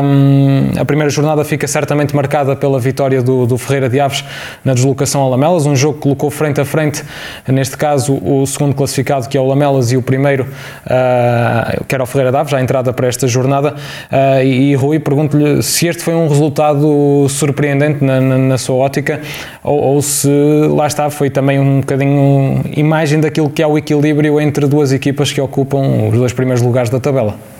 um, 0.00 0.80
a 0.80 0.84
primeira 0.84 1.10
jornada 1.10 1.44
fica 1.44 1.66
certamente 1.66 2.14
marcada 2.14 2.54
pela 2.54 2.78
vitória 2.78 3.20
do, 3.20 3.46
do, 3.46 3.58
Ferreira 3.58 3.88
de 3.88 3.98
Aves 3.98 4.24
na 4.64 4.74
deslocação 4.74 5.22
a 5.22 5.28
Lamelas, 5.28 5.66
um 5.66 5.74
jogo 5.74 5.94
que 5.94 6.02
colocou 6.02 6.30
frente 6.30 6.60
a 6.60 6.64
frente, 6.64 7.02
neste 7.48 7.76
caso, 7.76 8.14
o 8.14 8.46
segundo 8.46 8.76
classificado, 8.76 9.28
que 9.28 9.36
é 9.36 9.40
o 9.40 9.44
Lamelas, 9.44 9.90
e 9.90 9.96
o 9.96 10.02
primeiro, 10.02 10.44
uh, 10.44 11.84
que 11.84 11.92
era 11.92 12.04
o 12.04 12.06
Ferreira 12.06 12.30
de 12.30 12.36
Aves, 12.36 12.52
já 12.52 12.60
entrada 12.60 12.92
para 12.92 13.08
esta 13.08 13.26
jornada. 13.26 13.74
Uh, 13.74 14.44
e, 14.44 14.70
e 14.70 14.74
Rui, 14.76 15.00
pergunto-lhe 15.00 15.60
se 15.60 15.88
este 15.88 16.04
foi 16.04 16.14
um 16.14 16.28
resultado 16.28 17.26
surpreendente 17.28 18.04
na, 18.04 18.20
na, 18.20 18.38
na 18.38 18.56
sua 18.56 18.76
ótica, 18.76 19.20
ou, 19.64 19.80
ou, 19.80 20.00
se 20.00 20.30
lá 20.70 20.86
está, 20.86 21.10
foi 21.10 21.28
também 21.28 21.58
um 21.58 21.80
bocadinho 21.80 22.62
imagem 22.76 23.18
daquilo 23.18 23.50
que 23.50 23.64
é 23.64 23.66
o 23.66 23.76
equilíbrio 23.76 24.40
entre 24.40 24.64
duas 24.68 24.92
equipas 24.92 25.32
que 25.32 25.40
ocupam 25.40 26.08
os 26.08 26.16
dois 26.16 26.32
primeiros 26.32 26.62
lugares 26.62 26.88
da 26.88 27.00
tabela. 27.00 27.57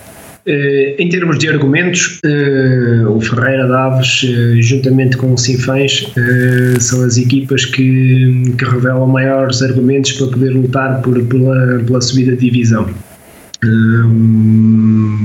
Uh, 0.48 0.94
em 0.98 1.10
termos 1.10 1.38
de 1.38 1.46
argumentos, 1.46 2.20
uh, 2.24 3.10
o 3.10 3.20
Ferreira 3.20 3.68
Daves, 3.68 4.22
uh, 4.22 4.62
juntamente 4.62 5.14
com 5.18 5.34
o 5.34 5.36
Sinfãs, 5.36 6.10
são 6.80 7.04
as 7.04 7.18
equipas 7.18 7.66
que, 7.66 8.54
que 8.56 8.64
revelam 8.64 9.06
maiores 9.06 9.60
argumentos 9.60 10.12
para 10.12 10.28
poder 10.28 10.50
lutar 10.50 11.02
por, 11.02 11.22
pela, 11.26 11.80
pela 11.84 12.00
subida 12.00 12.32
de 12.32 12.50
divisão 12.50 12.88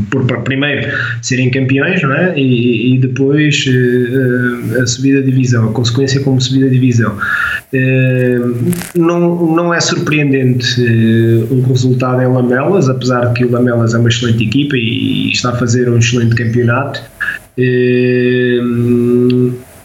por, 0.09 0.25
por, 0.25 0.41
primeiro 0.41 0.91
serem 1.21 1.51
campeões 1.51 2.01
não 2.01 2.13
é? 2.13 2.33
e, 2.37 2.95
e 2.95 2.97
depois 2.97 3.65
uh, 3.67 4.81
a 4.81 4.87
subida 4.87 5.21
de 5.21 5.29
divisão, 5.29 5.69
a 5.69 5.71
consequência 5.71 6.19
como 6.21 6.41
subida 6.41 6.67
de 6.67 6.79
divisão. 6.79 7.15
Uh, 7.73 8.71
não, 8.95 9.47
não 9.47 9.73
é 9.73 9.81
surpreendente 9.81 10.79
uh, 10.79 11.53
o 11.53 11.61
resultado 11.67 12.21
em 12.21 12.27
Lamelas, 12.27 12.87
apesar 12.87 13.25
de 13.27 13.33
que 13.33 13.45
o 13.45 13.51
Lamelas 13.51 13.95
é 13.95 13.97
uma 13.97 14.09
excelente 14.09 14.43
equipa 14.43 14.77
e, 14.77 15.31
está 15.31 15.49
a 15.49 15.55
fazer 15.55 15.89
um 15.89 15.97
excelente 15.97 16.35
campeonato. 16.35 17.01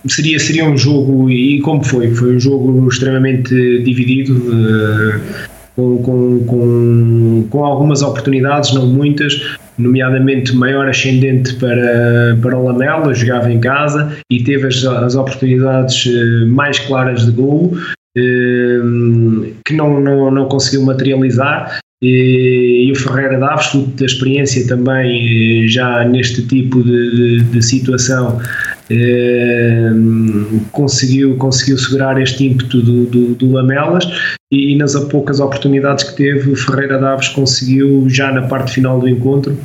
seria, 0.07 0.39
seria 0.39 0.65
um 0.67 0.77
jogo, 0.77 1.31
e 1.31 1.61
como 1.63 1.83
foi? 1.83 2.15
Foi 2.15 2.37
um 2.37 2.41
jogo 2.41 2.87
extremamente 2.89 3.55
dividido 3.83 4.35
com, 5.75 5.99
com, 6.03 6.45
com, 6.45 7.47
com 7.49 7.65
algumas 7.65 8.03
oportunidades, 8.03 8.75
não 8.75 8.87
muitas, 8.87 9.57
nomeadamente 9.79 10.55
maior 10.55 10.89
ascendente 10.89 11.55
para, 11.55 12.37
para 12.43 12.59
o 12.59 12.67
Lamela, 12.67 13.15
jogava 13.15 13.51
em 13.51 13.61
casa 13.61 14.17
e 14.31 14.43
teve 14.43 14.67
as, 14.67 14.85
as 14.85 15.15
oportunidades 15.15 16.07
eh, 16.07 16.45
mais 16.47 16.79
claras 16.81 17.25
de 17.25 17.33
golo, 17.33 17.79
eh, 18.17 18.81
que 19.65 19.75
não, 19.75 20.01
não, 20.01 20.31
não 20.31 20.49
conseguiu 20.49 20.83
materializar. 20.85 21.79
E, 22.01 22.87
e 22.87 22.93
o 22.93 22.95
Ferreira 22.95 23.39
Daves, 23.39 23.67
fruto 23.67 23.91
da 23.91 24.07
experiência 24.07 24.67
também 24.69 25.65
eh, 25.65 25.69
já 25.69 26.05
neste 26.05 26.47
tipo 26.47 26.83
de, 26.83 27.41
de, 27.41 27.45
de 27.45 27.63
situação, 27.63 28.41
conseguiu, 30.73 31.37
conseguiu 31.37 31.79
segurar 31.79 32.21
este 32.21 32.47
ímpeto 32.47 32.81
do, 32.81 33.05
do, 33.05 33.35
do 33.35 33.53
Lamelas 33.53 34.05
e, 34.51 34.73
e, 34.73 34.77
nas 34.77 34.95
poucas 35.05 35.41
oportunidades 35.41 36.05
que 36.05 36.17
teve, 36.17 36.57
Ferreira 36.57 36.99
Daves 36.99 37.29
conseguiu, 37.29 38.07
já 38.09 38.33
na 38.33 38.43
parte 38.43 38.73
final 38.73 38.99
do 38.99 39.09
encontro, 39.09 39.59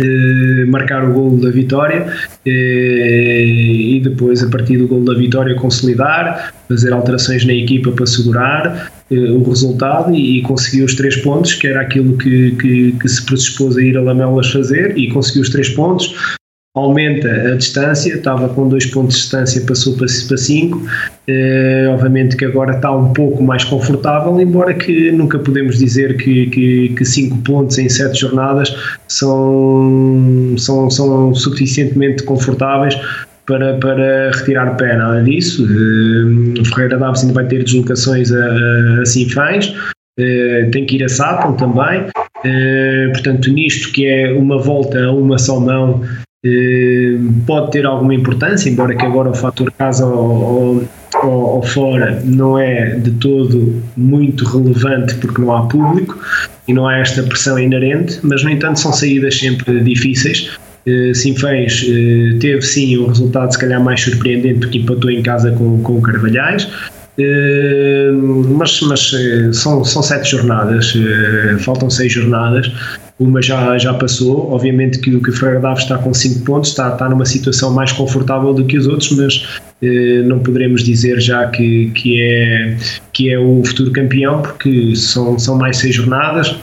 eh, 0.00 0.64
marcar 0.66 1.08
o 1.08 1.12
gol 1.12 1.36
da 1.36 1.50
vitória 1.50 2.12
eh, 2.44 3.44
e 3.44 4.00
depois, 4.00 4.42
a 4.42 4.48
partir 4.48 4.76
do 4.76 4.88
gol 4.88 5.04
da 5.04 5.14
vitória, 5.14 5.54
consolidar, 5.54 6.52
fazer 6.68 6.92
alterações 6.92 7.44
na 7.44 7.52
equipa 7.52 7.92
para 7.92 8.04
segurar 8.04 8.90
eh, 9.08 9.14
o 9.14 9.42
resultado 9.44 10.12
e, 10.12 10.38
e, 10.38 10.42
conseguiu 10.42 10.84
os 10.84 10.96
três 10.96 11.16
pontos, 11.18 11.54
que 11.54 11.68
era 11.68 11.80
aquilo 11.80 12.16
que, 12.16 12.56
que, 12.56 12.92
que 12.92 13.08
se 13.08 13.24
predispôs 13.24 13.76
a 13.76 13.82
ir 13.82 13.96
a 13.96 14.02
Lamelas 14.02 14.50
fazer, 14.50 14.98
e 14.98 15.08
conseguiu 15.10 15.42
os 15.42 15.50
três 15.50 15.68
pontos 15.68 16.36
aumenta 16.74 17.28
a 17.30 17.56
distância, 17.56 18.14
estava 18.14 18.48
com 18.48 18.68
dois 18.68 18.86
pontos 18.86 19.14
de 19.14 19.20
distância, 19.22 19.62
passou 19.64 19.96
para 19.96 20.08
5. 20.08 20.82
Eh, 21.28 21.86
obviamente 21.88 22.36
que 22.36 22.44
agora 22.44 22.74
está 22.74 22.90
um 22.90 23.12
pouco 23.12 23.42
mais 23.42 23.62
confortável, 23.64 24.38
embora 24.40 24.74
que 24.74 25.12
nunca 25.12 25.38
podemos 25.38 25.78
dizer 25.78 26.16
que, 26.16 26.46
que, 26.46 26.88
que 26.90 27.04
cinco 27.04 27.38
pontos 27.38 27.78
em 27.78 27.88
sete 27.88 28.20
jornadas 28.20 28.74
são, 29.06 30.54
são, 30.58 30.90
são 30.90 31.34
suficientemente 31.34 32.24
confortáveis 32.24 32.98
para, 33.46 33.78
para 33.78 34.32
retirar 34.32 34.76
pé, 34.76 34.96
nada 34.96 35.22
disso. 35.22 35.64
Eh, 35.64 36.64
Ferreira 36.64 36.98
Daves 36.98 37.22
ainda 37.22 37.34
vai 37.34 37.46
ter 37.46 37.62
deslocações 37.62 38.32
a, 38.32 39.00
a 39.00 39.06
eh, 40.16 40.68
tem 40.70 40.86
que 40.86 40.96
ir 40.96 41.04
a 41.04 41.08
Sátão 41.08 41.54
também. 41.54 42.02
Uh, 42.44 43.10
portanto, 43.12 43.50
nisto 43.50 43.90
que 43.92 44.06
é 44.06 44.32
uma 44.32 44.58
volta 44.58 45.02
a 45.02 45.12
uma 45.12 45.38
só 45.38 45.58
mão, 45.58 46.02
eh, 46.04 46.23
pode 47.46 47.70
ter 47.70 47.86
alguma 47.86 48.14
importância, 48.14 48.68
embora 48.68 48.94
que 48.94 49.04
agora 49.04 49.30
o 49.30 49.34
fator 49.34 49.72
casa 49.72 50.04
ou, 50.04 50.86
ou, 51.22 51.30
ou, 51.32 51.62
fora 51.62 52.20
não 52.24 52.58
é 52.58 52.96
de 52.96 53.12
todo 53.12 53.82
muito 53.96 54.44
relevante 54.44 55.14
porque 55.14 55.40
não 55.40 55.54
há 55.54 55.62
público 55.66 56.18
e 56.68 56.74
não 56.74 56.86
há 56.86 56.98
esta 56.98 57.22
pressão 57.22 57.58
inerente, 57.58 58.18
mas 58.22 58.42
no 58.42 58.50
entanto 58.50 58.78
são 58.80 58.92
saídas 58.92 59.38
sempre 59.38 59.80
difíceis. 59.80 60.50
Uh, 60.86 61.14
Sinfãs 61.14 61.82
uh, 61.82 62.38
teve 62.38 62.60
sim 62.60 62.98
um 62.98 63.06
resultado 63.06 63.50
se 63.50 63.58
calhar 63.58 63.82
mais 63.82 64.02
surpreendente 64.02 64.60
porque 64.60 64.78
empatou 64.78 65.10
em 65.10 65.22
casa 65.22 65.50
com, 65.52 65.82
com 65.82 66.00
Carvalhais, 66.02 66.68
mas, 68.58 68.80
mas 68.82 69.12
são, 69.52 69.84
são 69.84 70.02
sete 70.02 70.30
jornadas, 70.30 70.94
uh, 70.94 71.58
faltam 71.60 71.88
seis 71.88 72.12
jornadas 72.12 72.70
uma 73.18 73.40
já, 73.40 73.76
já 73.78 73.94
passou. 73.94 74.50
Obviamente 74.52 74.98
que, 74.98 75.18
que 75.20 75.30
o 75.30 75.32
Ferreira 75.32 75.60
Daves 75.60 75.84
está 75.84 75.98
com 75.98 76.12
5 76.12 76.44
pontos, 76.44 76.70
está, 76.70 76.92
está 76.92 77.08
numa 77.08 77.24
situação 77.24 77.72
mais 77.72 77.92
confortável 77.92 78.52
do 78.52 78.64
que 78.64 78.76
os 78.76 78.86
outros, 78.86 79.10
mas 79.12 79.60
eh, 79.82 80.22
não 80.24 80.40
poderemos 80.40 80.82
dizer 80.82 81.20
já 81.20 81.46
que, 81.48 81.90
que, 81.90 82.20
é, 82.20 82.76
que 83.12 83.30
é 83.30 83.38
o 83.38 83.62
futuro 83.64 83.92
campeão, 83.92 84.42
porque 84.42 84.96
são, 84.96 85.38
são 85.38 85.56
mais 85.56 85.78
6 85.78 85.94
jornadas, 85.94 86.56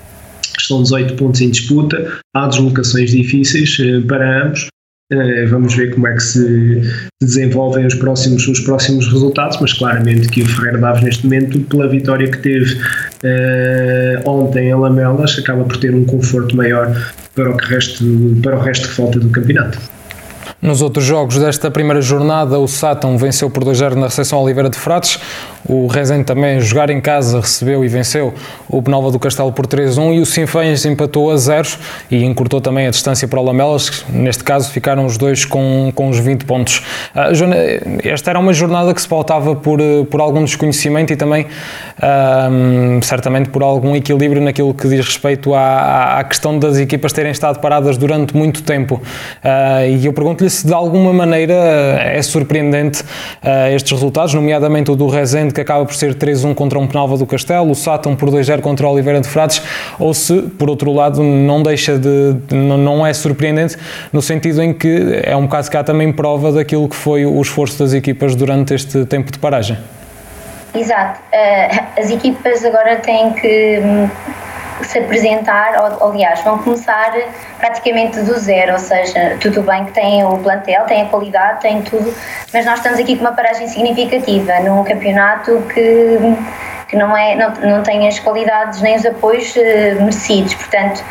são 0.59 0.83
18 0.83 1.15
pontos 1.15 1.41
em 1.41 1.49
disputa, 1.49 2.19
há 2.35 2.47
deslocações 2.47 3.11
difíceis 3.11 3.77
eh, 3.79 4.01
para 4.01 4.45
ambos. 4.45 4.67
Eh, 5.11 5.45
vamos 5.47 5.75
ver 5.75 5.93
como 5.93 6.07
é 6.07 6.13
que 6.13 6.23
se 6.23 6.81
desenvolvem 7.21 7.85
os 7.85 7.95
próximos, 7.95 8.47
os 8.47 8.61
próximos 8.61 9.11
resultados, 9.11 9.57
mas 9.59 9.73
claramente 9.73 10.29
que 10.29 10.41
o 10.41 10.45
Ferreira 10.45 10.77
Daves 10.77 11.03
neste 11.03 11.25
momento, 11.25 11.59
pela 11.59 11.87
vitória 11.89 12.31
que 12.31 12.37
teve 12.37 12.75
uh, 12.75 14.29
ontem 14.29 14.69
em 14.69 14.73
Lamelas, 14.73 15.37
acaba 15.37 15.65
por 15.65 15.75
ter 15.77 15.93
um 15.93 16.05
conforto 16.05 16.55
maior 16.55 16.95
para 17.35 17.51
o, 17.51 17.57
que 17.57 17.65
resto, 17.65 18.05
para 18.41 18.57
o 18.57 18.61
resto 18.61 18.87
que 18.87 18.93
falta 18.93 19.19
do 19.19 19.29
campeonato. 19.29 19.77
Nos 20.61 20.79
outros 20.83 21.03
jogos 21.03 21.39
desta 21.39 21.71
primeira 21.71 22.03
jornada, 22.03 22.59
o 22.59 22.67
Sátão 22.67 23.17
venceu 23.17 23.49
por 23.49 23.63
2-0 23.63 23.95
na 23.95 24.05
recepção 24.05 24.43
Oliveira 24.43 24.69
de 24.69 24.77
Frates. 24.77 25.19
O 25.67 25.87
Rezende 25.87 26.23
também, 26.23 26.59
jogar 26.59 26.91
em 26.91 27.01
casa, 27.01 27.39
recebeu 27.39 27.83
e 27.83 27.87
venceu 27.87 28.31
o 28.69 28.79
Penalva 28.79 29.09
do 29.09 29.17
Castelo 29.17 29.51
por 29.51 29.65
3-1 29.65 30.15
e 30.15 30.19
o 30.19 30.25
Sinfãs 30.25 30.85
empatou 30.85 31.31
a 31.31 31.37
0 31.37 31.67
e 32.11 32.23
encurtou 32.23 32.61
também 32.61 32.85
a 32.85 32.91
distância 32.91 33.27
para 33.27 33.39
o 33.39 33.43
Lamelas. 33.43 34.05
Neste 34.09 34.43
caso, 34.43 34.69
ficaram 34.69 35.03
os 35.03 35.17
dois 35.17 35.45
com, 35.45 35.91
com 35.95 36.09
os 36.09 36.19
20 36.19 36.45
pontos. 36.45 36.83
Uh, 37.15 37.33
Joana, 37.33 37.55
esta 38.03 38.29
era 38.29 38.39
uma 38.39 38.53
jornada 38.53 38.93
que 38.93 39.01
se 39.01 39.07
pautava 39.07 39.55
por, 39.55 39.79
por 40.11 40.21
algum 40.21 40.43
desconhecimento 40.43 41.11
e 41.11 41.15
também, 41.15 41.47
certamente, 43.01 43.49
por 43.49 43.63
algum 43.63 43.95
equilíbrio 43.95 44.43
naquilo 44.43 44.75
que 44.75 44.87
diz 44.87 45.07
respeito 45.07 45.55
à, 45.55 46.19
à 46.19 46.23
questão 46.23 46.59
das 46.59 46.77
equipas 46.77 47.11
terem 47.13 47.31
estado 47.31 47.59
paradas 47.59 47.97
durante 47.97 48.37
muito 48.37 48.61
tempo. 48.61 49.01
Uh, 49.43 49.87
e 49.97 50.05
eu 50.05 50.13
pergunto-lhe 50.13 50.50
se 50.51 50.67
de 50.67 50.73
alguma 50.73 51.13
maneira 51.13 51.53
é 51.53 52.21
surpreendente 52.21 53.03
estes 53.73 53.91
resultados, 53.91 54.33
nomeadamente 54.33 54.91
o 54.91 54.95
do 54.95 55.07
Rezende 55.07 55.53
que 55.53 55.61
acaba 55.61 55.85
por 55.85 55.95
ser 55.95 56.15
3-1 56.15 56.53
contra 56.53 56.77
um 56.77 56.87
Penalva 56.87 57.17
do 57.17 57.25
Castelo, 57.25 57.71
o 57.71 57.75
Sátão 57.75 58.15
por 58.15 58.29
2-0 58.29 58.61
contra 58.61 58.87
o 58.87 58.91
Oliveira 58.91 59.21
de 59.21 59.27
Frades, 59.27 59.61
ou 59.97 60.13
se, 60.13 60.41
por 60.41 60.69
outro 60.69 60.91
lado, 60.91 61.23
não 61.23 61.63
deixa 61.63 61.97
de. 61.97 62.35
não 62.53 63.05
é 63.05 63.13
surpreendente, 63.13 63.77
no 64.11 64.21
sentido 64.21 64.61
em 64.61 64.73
que 64.73 65.21
é 65.23 65.35
um 65.35 65.43
bocado 65.43 65.69
que 65.69 65.77
há 65.77 65.83
também 65.83 66.11
prova 66.11 66.51
daquilo 66.51 66.87
que 66.87 66.95
foi 66.95 67.25
o 67.25 67.41
esforço 67.41 67.79
das 67.79 67.93
equipas 67.93 68.35
durante 68.35 68.73
este 68.73 69.05
tempo 69.05 69.31
de 69.31 69.39
paragem. 69.39 69.77
Exato. 70.73 71.19
Uh, 71.33 71.99
as 71.99 72.09
equipas 72.09 72.63
agora 72.63 72.95
têm 72.97 73.33
que 73.33 73.81
se 74.85 74.99
apresentar, 74.99 75.73
ou, 75.81 76.09
aliás, 76.09 76.41
vão 76.41 76.57
começar 76.59 77.11
praticamente 77.57 78.19
do 78.21 78.37
zero, 78.39 78.73
ou 78.73 78.79
seja, 78.79 79.37
tudo 79.39 79.61
bem 79.61 79.85
que 79.85 79.91
têm 79.91 80.23
o 80.23 80.37
plantel, 80.37 80.85
têm 80.85 81.03
a 81.03 81.05
qualidade, 81.05 81.61
têm 81.61 81.81
tudo, 81.81 82.13
mas 82.53 82.65
nós 82.65 82.77
estamos 82.77 82.99
aqui 82.99 83.15
com 83.15 83.21
uma 83.21 83.33
paragem 83.33 83.67
significativa 83.67 84.59
num 84.59 84.83
campeonato 84.83 85.61
que, 85.73 86.17
que 86.87 86.95
não, 86.95 87.15
é, 87.15 87.35
não, 87.35 87.51
não 87.69 87.83
tem 87.83 88.07
as 88.07 88.19
qualidades 88.19 88.81
nem 88.81 88.95
os 88.95 89.05
apoios 89.05 89.55
uh, 89.55 90.01
merecidos, 90.01 90.53
portanto, 90.55 91.03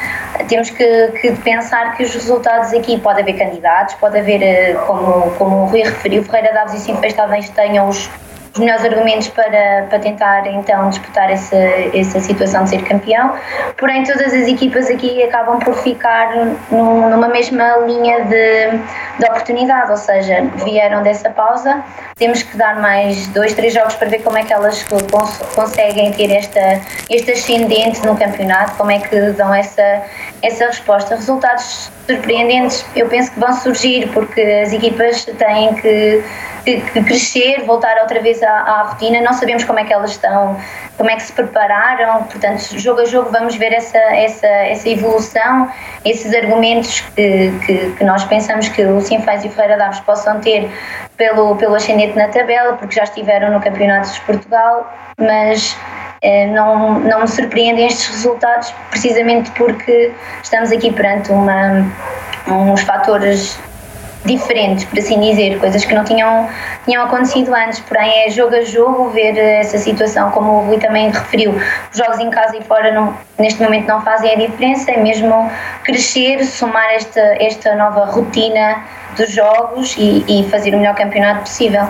temos 0.48 0.70
que, 0.70 1.08
que, 1.20 1.32
pensar 1.42 1.96
que 1.96 2.04
os 2.04 2.14
resultados 2.14 2.72
aqui, 2.72 2.98
pode 2.98 3.20
haver 3.20 3.38
candidatos, 3.38 3.94
pode 3.94 4.18
haver, 4.18 4.76
uh, 4.76 4.86
como, 4.86 5.30
como 5.32 5.56
o 5.62 5.64
Rui 5.66 5.82
referiu, 5.82 6.22
Ferreira 6.24 6.52
Daves 6.52 6.74
e 6.74 6.84
Sinfãs 6.84 7.14
talvez 7.14 7.48
tenham 7.50 7.88
os 7.88 8.10
os 8.52 8.58
melhores 8.58 8.84
argumentos 8.84 9.28
para, 9.28 9.86
para 9.88 9.98
tentar 9.98 10.46
então 10.46 10.88
disputar 10.88 11.30
essa, 11.30 11.56
essa 11.56 12.18
situação 12.20 12.64
de 12.64 12.70
ser 12.70 12.82
campeão, 12.82 13.34
porém 13.76 14.02
todas 14.04 14.32
as 14.32 14.48
equipas 14.48 14.90
aqui 14.90 15.22
acabam 15.22 15.60
por 15.60 15.74
ficar 15.76 16.34
num, 16.70 17.10
numa 17.10 17.28
mesma 17.28 17.76
linha 17.86 18.24
de, 18.24 18.70
de 19.18 19.24
oportunidade, 19.24 19.90
ou 19.90 19.96
seja, 19.96 20.42
vieram 20.64 21.02
dessa 21.02 21.30
pausa, 21.30 21.82
temos 22.16 22.42
que 22.42 22.56
dar 22.56 22.80
mais 22.80 23.28
dois, 23.28 23.54
três 23.54 23.72
jogos 23.72 23.94
para 23.94 24.08
ver 24.08 24.22
como 24.22 24.36
é 24.36 24.42
que 24.42 24.52
elas 24.52 24.82
cons 24.84 25.38
conseguem 25.54 26.12
ter 26.12 26.30
esta, 26.32 26.80
este 27.08 27.32
ascendente 27.32 28.04
no 28.04 28.16
campeonato, 28.16 28.76
como 28.76 28.90
é 28.90 28.98
que 28.98 29.18
dão 29.32 29.54
essa, 29.54 30.02
essa 30.42 30.66
resposta. 30.66 31.14
Resultados 31.14 31.90
surpreendentes 32.06 32.84
eu 32.96 33.08
penso 33.08 33.30
que 33.32 33.40
vão 33.40 33.52
surgir 33.52 34.08
porque 34.12 34.40
as 34.40 34.72
equipas 34.72 35.24
têm 35.24 35.74
que 35.74 36.22
crescer, 37.04 37.64
voltar 37.64 37.98
outra 38.00 38.20
vez 38.20 38.42
à, 38.42 38.50
à, 38.50 38.82
rotina. 38.82 39.20
Não 39.20 39.32
sabemos 39.32 39.64
como 39.64 39.78
é 39.78 39.84
que 39.84 39.92
elas 39.92 40.12
estão, 40.12 40.56
como 40.96 41.10
é 41.10 41.16
que 41.16 41.22
se 41.22 41.32
prepararam, 41.32 42.24
portanto, 42.24 42.78
jogo 42.78 43.00
a 43.00 43.04
jogo 43.04 43.30
vamos 43.30 43.56
ver 43.56 43.72
essa, 43.72 43.98
essa, 43.98 44.46
essa 44.46 44.88
evolução, 44.88 45.70
esses 46.04 46.34
argumentos 46.34 47.00
que, 47.00 47.52
que, 47.66 47.92
que 47.92 48.04
nós 48.04 48.24
pensamos 48.24 48.68
que 48.68 48.84
o 48.84 49.00
Sinfãs 49.00 49.44
e 49.44 49.48
o 49.48 49.50
Ferreira 49.50 49.78
Daves 49.78 50.00
possam 50.00 50.40
ter 50.40 50.70
pelo, 51.16 51.56
pelo 51.56 51.74
ascendente 51.74 52.16
na 52.16 52.28
tabela, 52.28 52.74
porque 52.74 52.94
já 52.94 53.04
estiveram 53.04 53.50
no 53.50 53.60
Campeonato 53.60 54.10
de 54.10 54.20
Portugal, 54.22 54.92
mas 55.18 55.76
eh, 56.22 56.46
não, 56.46 56.98
não 57.00 57.20
me 57.20 57.28
surpreendem 57.28 57.86
estes 57.86 58.08
resultados 58.08 58.72
precisamente 58.90 59.50
porque 59.52 60.12
estamos 60.42 60.70
aqui 60.72 60.92
perante 60.92 61.30
uma, 61.30 61.86
uns 62.46 62.82
fatores 62.82 63.58
diferentes, 64.24 64.84
por 64.84 64.98
assim 64.98 65.18
dizer, 65.20 65.58
coisas 65.58 65.84
que 65.84 65.94
não 65.94 66.04
tinham, 66.04 66.48
tinham 66.84 67.04
acontecido 67.04 67.54
antes, 67.54 67.80
porém 67.80 68.24
é 68.24 68.30
jogo 68.30 68.54
a 68.54 68.62
jogo 68.62 69.08
ver 69.10 69.36
essa 69.36 69.78
situação, 69.78 70.30
como 70.30 70.52
o 70.52 70.66
Rui 70.66 70.78
também 70.78 71.10
referiu, 71.10 71.52
os 71.52 71.96
jogos 71.96 72.18
em 72.18 72.30
casa 72.30 72.56
e 72.56 72.64
fora 72.64 72.92
não, 72.92 73.14
neste 73.38 73.62
momento 73.62 73.88
não 73.88 74.02
fazem 74.02 74.32
a 74.32 74.36
diferença, 74.36 74.90
é 74.90 74.98
mesmo 74.98 75.50
crescer, 75.84 76.44
somar 76.44 76.90
esta, 76.92 77.20
esta 77.40 77.74
nova 77.74 78.06
rotina 78.06 78.84
dos 79.16 79.30
jogos 79.30 79.96
e, 79.98 80.24
e 80.28 80.48
fazer 80.50 80.74
o 80.74 80.78
melhor 80.78 80.94
campeonato 80.94 81.40
possível 81.40 81.86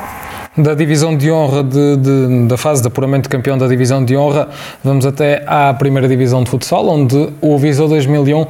da 0.56 0.74
divisão 0.74 1.16
de 1.16 1.30
honra 1.30 1.62
de, 1.62 1.96
de, 1.96 2.46
da 2.48 2.56
fase 2.56 2.82
de 2.82 2.88
apuramento 2.88 3.22
de 3.22 3.28
campeão 3.28 3.56
da 3.56 3.68
divisão 3.68 4.04
de 4.04 4.16
honra, 4.16 4.48
vamos 4.82 5.06
até 5.06 5.44
à 5.46 5.72
primeira 5.72 6.08
divisão 6.08 6.42
de 6.42 6.50
futsal, 6.50 6.88
onde 6.88 7.28
o 7.40 7.56
Viseu 7.56 7.86
2001 7.86 8.42
uh, 8.42 8.48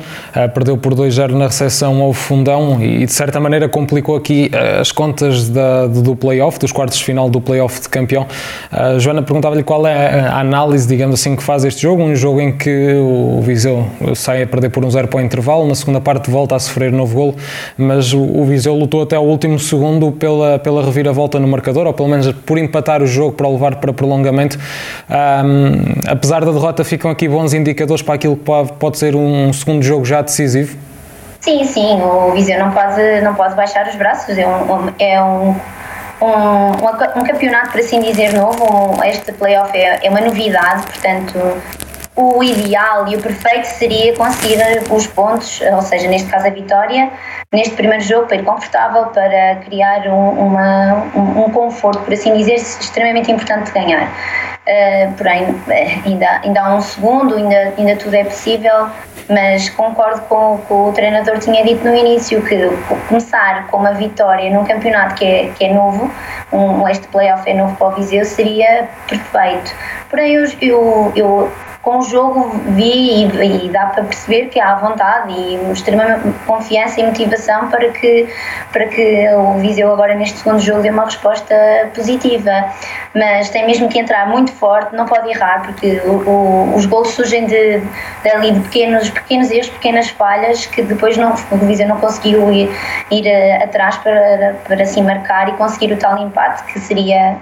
perdeu 0.55 0.79
por 0.79 0.95
2-0 0.95 1.33
na 1.33 1.47
recepção 1.47 2.01
ao 2.01 2.15
Fundão 2.15 2.83
e 2.83 3.05
de 3.05 3.13
certa 3.13 3.39
maneira 3.39 3.69
complicou 3.69 4.17
aqui 4.17 4.51
uh, 4.55 4.81
as 4.81 4.91
contas 4.91 5.51
da, 5.51 5.89
do 5.89 6.17
playoff, 6.17 6.59
dos 6.59 6.73
quartos 6.73 6.97
de 6.97 7.05
final 7.05 7.29
do 7.29 7.39
playoff 7.39 7.83
de 7.83 7.89
campeão. 7.91 8.27
Uh, 8.73 8.99
Joana 8.99 9.21
perguntava-lhe 9.21 9.63
qual 9.63 9.87
é 9.87 10.21
a 10.21 10.41
análise, 10.41 10.89
digamos 10.89 11.21
assim, 11.21 11.37
que 11.37 11.43
faz 11.43 11.65
este 11.65 11.83
jogo, 11.83 12.03
um 12.03 12.17
jogo 12.17 12.41
em 12.41 12.57
que 12.57 12.95
o 12.95 13.43
Viseu 13.43 13.87
sai 14.15 14.43
a 14.43 14.47
perder 14.47 14.71
por 14.71 14.83
um 14.83 14.91
0 14.91 15.07
para 15.07 15.19
o 15.19 15.21
intervalo, 15.21 15.67
na 15.67 15.75
segunda 15.75 16.01
parte 16.01 16.31
volta 16.31 16.57
a 16.57 16.59
sofrer 16.59 16.91
novo 16.91 17.15
golo, 17.15 17.35
mas 17.77 18.15
o, 18.15 18.23
o 18.23 18.47
Viseu 18.47 18.75
lutou 18.75 19.03
até 19.03 19.19
o 19.19 19.23
último 19.23 19.59
segundo 19.59 20.11
pela, 20.13 20.59
pela 20.59 20.83
reviravolta 20.83 21.39
no 21.39 21.47
marcador, 21.47 21.90
ou 21.91 21.95
pelo 21.95 22.09
menos 22.09 22.33
por 22.33 22.59
empatar 22.59 23.03
o 23.03 23.07
jogo 23.07 23.33
para 23.33 23.47
o 23.47 23.53
levar 23.53 23.77
para 23.77 23.93
prolongamento. 23.93 24.59
Um, 25.09 26.11
apesar 26.11 26.45
da 26.45 26.53
derrota, 26.53 26.85
ficam 26.85 27.11
aqui 27.11 27.29
bons 27.29 27.53
indicadores 27.53 28.03
para 28.03 28.15
aquilo 28.15 28.37
que 28.37 28.45
pode, 28.79 28.99
ser 28.99 29.15
um 29.15 29.53
segundo 29.53 29.83
jogo 29.83 30.05
já 30.05 30.23
decisivo? 30.23 30.77
Sim, 31.41 31.65
sim, 31.65 32.01
o 32.03 32.33
Viseu 32.33 32.59
não 32.59 32.71
pode, 32.71 33.21
não 33.23 33.35
pode 33.35 33.55
baixar 33.55 33.89
os 33.89 33.95
braços, 33.95 34.37
é 34.37 34.47
um, 34.47 34.93
é 34.99 35.23
um, 35.23 35.57
um, 36.21 37.21
um 37.21 37.25
campeonato, 37.25 37.71
por 37.71 37.81
assim 37.81 38.01
dizer, 38.01 38.35
novo, 38.35 39.03
este 39.05 39.33
playoff 39.33 39.77
é, 39.77 40.01
é 40.05 40.11
uma 40.11 40.21
novidade, 40.21 40.83
portanto 40.83 41.39
o 42.21 42.45
ideal 42.45 43.09
e 43.09 43.17
o 43.17 43.23
perfeito 43.23 43.65
seria 43.65 44.15
conseguir 44.15 44.59
os 44.91 45.07
pontos, 45.07 45.61
ou 45.73 45.81
seja, 45.81 46.07
neste 46.07 46.29
caso 46.29 46.47
a 46.47 46.51
vitória, 46.51 47.11
neste 47.51 47.75
primeiro 47.75 48.05
jogo 48.05 48.27
para 48.27 48.37
ir 48.37 48.45
confortável, 48.45 49.07
para 49.07 49.57
criar 49.65 50.07
um, 50.07 50.29
uma, 50.29 50.95
um, 51.15 51.45
um 51.45 51.51
conforto, 51.51 52.03
por 52.03 52.13
assim 52.13 52.35
dizer, 52.37 52.55
extremamente 52.55 53.33
importante 53.33 53.67
de 53.67 53.73
ganhar. 53.73 54.05
Uh, 54.61 55.13
porém, 55.17 55.57
eh, 55.71 55.99
ainda, 56.05 56.41
ainda 56.45 56.61
há 56.61 56.75
um 56.77 56.83
segundo, 56.83 57.35
ainda, 57.35 57.75
ainda 57.79 57.97
tudo 57.97 58.15
é 58.15 58.25
possível, 58.25 58.89
mas 59.29 59.71
concordo 59.71 60.21
com 60.23 60.55
o 60.55 60.59
que 60.59 60.73
o 60.73 60.93
treinador 60.93 61.39
tinha 61.39 61.65
dito 61.65 61.83
no 61.85 61.95
início, 61.95 62.43
que 62.43 62.69
começar 63.09 63.67
com 63.69 63.79
uma 63.79 63.93
vitória 63.93 64.51
num 64.51 64.65
campeonato 64.65 65.15
que 65.15 65.25
é, 65.25 65.51
que 65.57 65.65
é 65.65 65.73
novo, 65.73 66.13
um, 66.53 66.87
este 66.87 67.09
playoff 67.09 67.49
é 67.49 67.55
novo 67.55 67.75
para 67.77 67.87
o 67.89 67.91
Viseu, 67.93 68.25
seria 68.25 68.89
perfeito. 69.09 69.75
Porém, 70.11 70.35
eu, 70.35 70.45
eu, 70.61 71.13
eu 71.17 71.53
com 71.83 71.99
o 71.99 72.03
jogo 72.03 72.51
vi 72.69 73.25
e, 73.25 73.67
e, 73.67 73.69
dá 73.71 73.87
para 73.87 74.05
perceber 74.05 74.47
que 74.47 74.61
há 74.61 74.75
vontade 74.75 75.33
e 75.33 75.73
extrema 75.73 76.21
confiança 76.47 77.01
e 77.01 77.07
motivação 77.07 77.69
para 77.71 77.89
que, 77.89 78.29
para 78.71 78.87
que 78.87 79.29
o 79.35 79.55
Viseu 79.55 79.91
agora 79.91 80.15
neste 80.15 80.39
segundo 80.39 80.61
jogo 80.61 80.83
dê 80.83 80.91
uma 80.91 81.07
resposta 81.07 81.55
positiva. 81.95 82.51
Mas 83.15 83.49
tem 83.49 83.67
mesmo 83.67 83.89
que 83.89 83.99
entrar 83.99 84.29
muito 84.29 84.53
forte, 84.53 84.95
não 84.95 85.07
pode 85.07 85.31
errar, 85.31 85.63
porque 85.63 86.01
o, 86.05 86.13
o, 86.29 86.77
os 86.77 86.85
gols 86.85 87.09
surgem 87.09 87.47
de, 87.47 87.81
de, 87.81 88.53
de 88.53 88.61
pequenos, 88.61 89.09
pequenos 89.09 89.51
erros, 89.51 89.69
pequenas 89.71 90.11
falhas 90.11 90.67
que 90.67 90.83
depois 90.83 91.17
não, 91.17 91.35
o 91.51 91.57
Viseu 91.57 91.89
não 91.89 91.99
conseguiu 91.99 92.53
ir, 92.53 92.71
ir 93.11 93.27
atrás 93.63 93.97
para, 93.97 94.55
para 94.69 94.85
se 94.85 95.01
marcar 95.01 95.49
e 95.49 95.53
conseguir 95.53 95.93
o 95.93 95.97
tal 95.97 96.19
empate 96.19 96.63
que 96.65 96.79
seria 96.79 97.37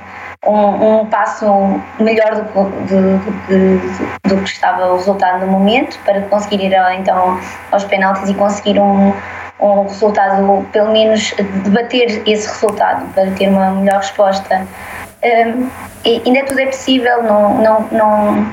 um, 0.47 1.01
um 1.01 1.07
passo 1.07 1.81
melhor 1.99 2.35
do, 2.35 2.43
do, 2.87 3.19
do, 3.49 4.29
do, 4.29 4.43
que 4.43 4.51
estava 4.51 4.93
o 4.93 4.97
resultado 4.97 5.45
no 5.45 5.53
momento 5.53 5.99
para 6.05 6.23
conseguir 6.23 6.65
ir 6.65 6.75
então 6.99 7.39
aos 7.71 7.85
penaltis 7.85 8.29
e 8.29 8.35
conseguir 8.35 8.79
um, 8.79 9.13
um 9.61 9.83
resultado, 9.83 10.67
pelo 10.73 10.93
menos 10.93 11.35
debater 11.65 12.23
esse 12.27 12.49
resultado 12.49 13.13
para 13.13 13.31
ter 13.33 13.49
uma 13.49 13.71
melhor 13.73 13.99
resposta. 13.99 14.67
Um, 15.25 15.69
ainda 16.05 16.45
tudo 16.47 16.61
é 16.61 16.67
possível, 16.67 17.23
não, 17.25 17.55
não, 17.59 17.89
não 17.91 18.53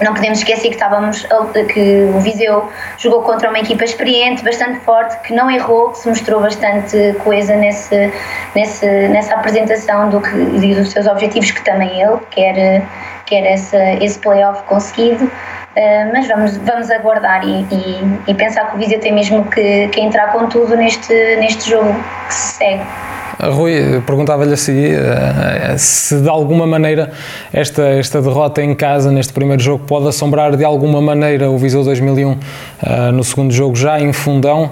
não 0.00 0.14
podemos 0.14 0.38
esquecer 0.38 0.68
que 0.68 0.74
estávamos 0.74 1.26
que 1.72 2.10
o 2.14 2.18
Viseu 2.20 2.68
jogou 2.98 3.22
contra 3.22 3.48
uma 3.48 3.58
equipa 3.58 3.84
experiente, 3.84 4.42
bastante 4.42 4.80
forte, 4.80 5.16
que 5.20 5.32
não 5.32 5.50
errou, 5.50 5.90
que 5.90 5.98
se 5.98 6.08
mostrou 6.08 6.40
bastante 6.40 7.14
coesa 7.22 7.54
nesse, 7.56 8.12
nesse, 8.54 8.86
nessa 9.08 9.34
apresentação 9.34 10.10
do 10.10 10.20
que, 10.20 10.36
dos 10.74 10.90
seus 10.90 11.06
objetivos, 11.06 11.50
que 11.50 11.64
também 11.64 12.00
ele 12.00 12.18
quer, 12.30 12.82
quer 13.26 13.52
esse, 13.52 13.76
esse 14.00 14.18
playoff 14.18 14.62
conseguido. 14.64 15.24
Uh, 15.24 16.12
mas 16.12 16.28
vamos, 16.28 16.56
vamos 16.58 16.88
aguardar 16.88 17.44
e, 17.44 17.62
e, 17.62 18.20
e, 18.28 18.34
pensar 18.34 18.70
que 18.70 18.76
o 18.76 18.78
Viseu 18.78 19.00
tem 19.00 19.12
mesmo 19.12 19.44
que, 19.50 19.88
que 19.88 20.00
entrar 20.00 20.30
com 20.30 20.46
tudo 20.46 20.76
neste, 20.76 21.12
neste 21.36 21.68
jogo 21.68 21.92
que 22.28 22.34
se 22.34 22.54
segue. 22.54 22.84
Rui, 23.40 24.00
perguntava-lhe 24.06 24.52
assim 24.52 24.74
se 25.76 26.20
de 26.20 26.28
alguma 26.28 26.66
maneira 26.66 27.10
esta, 27.52 27.82
esta 27.82 28.20
derrota 28.22 28.62
em 28.62 28.74
casa 28.74 29.10
neste 29.10 29.32
primeiro 29.32 29.62
jogo 29.62 29.84
pode 29.86 30.08
assombrar 30.08 30.56
de 30.56 30.64
alguma 30.64 31.00
maneira 31.00 31.50
o 31.50 31.58
Viseu 31.58 31.82
2001 31.82 32.36
eh, 32.82 33.10
no 33.12 33.24
segundo 33.24 33.52
jogo 33.52 33.74
já 33.76 34.00
em 34.00 34.12
Fundão, 34.12 34.70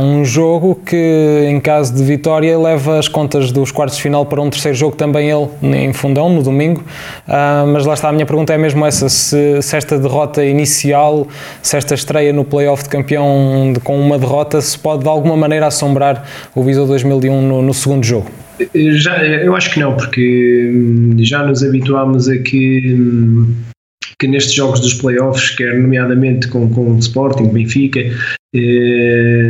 um 0.00 0.24
jogo 0.24 0.80
que 0.84 1.46
em 1.48 1.60
caso 1.60 1.94
de 1.94 2.02
vitória 2.02 2.58
leva 2.58 2.98
as 2.98 3.08
contas 3.08 3.52
dos 3.52 3.70
quartos 3.70 3.96
de 3.96 4.02
final 4.02 4.26
para 4.26 4.40
um 4.40 4.50
terceiro 4.50 4.76
jogo 4.76 4.96
também 4.96 5.30
ele 5.30 5.48
em 5.62 5.92
Fundão 5.92 6.28
no 6.28 6.42
domingo, 6.42 6.82
ah, 7.28 7.64
mas 7.66 7.86
lá 7.86 7.94
está 7.94 8.08
a 8.08 8.12
minha 8.12 8.26
pergunta 8.26 8.52
é 8.52 8.58
mesmo 8.58 8.84
essa, 8.84 9.08
se, 9.08 9.62
se 9.62 9.76
esta 9.76 9.98
derrota 9.98 10.44
inicial, 10.44 11.26
se 11.62 11.76
esta 11.76 11.94
estreia 11.94 12.32
no 12.32 12.44
playoff 12.44 12.84
de 12.84 12.88
campeão 12.88 13.72
com 13.84 13.98
uma 13.98 14.18
derrota 14.18 14.60
se 14.60 14.78
pode 14.78 15.02
de 15.02 15.08
alguma 15.08 15.36
maneira 15.36 15.66
assombrar 15.66 16.24
o 16.54 16.62
Viseu 16.62 16.86
2001 16.86 17.40
no 17.42 17.61
no, 17.62 17.74
segundo 17.74 18.04
jogo? 18.04 18.30
Já, 18.74 19.24
eu 19.24 19.56
acho 19.56 19.72
que 19.72 19.80
não, 19.80 19.96
porque 19.96 20.70
hum, 20.72 21.16
já 21.18 21.44
nos 21.46 21.62
habituámos 21.64 22.28
a 22.28 22.38
que, 22.38 22.94
hum, 22.94 23.54
que 24.18 24.26
nestes 24.26 24.54
jogos 24.54 24.80
dos 24.80 24.94
playoffs, 24.94 25.50
quer 25.50 25.78
nomeadamente 25.78 26.48
com, 26.48 26.68
com 26.68 26.92
o 26.92 26.98
Sporting, 26.98 27.48
Benfica, 27.48 28.00
eh, 28.54 29.41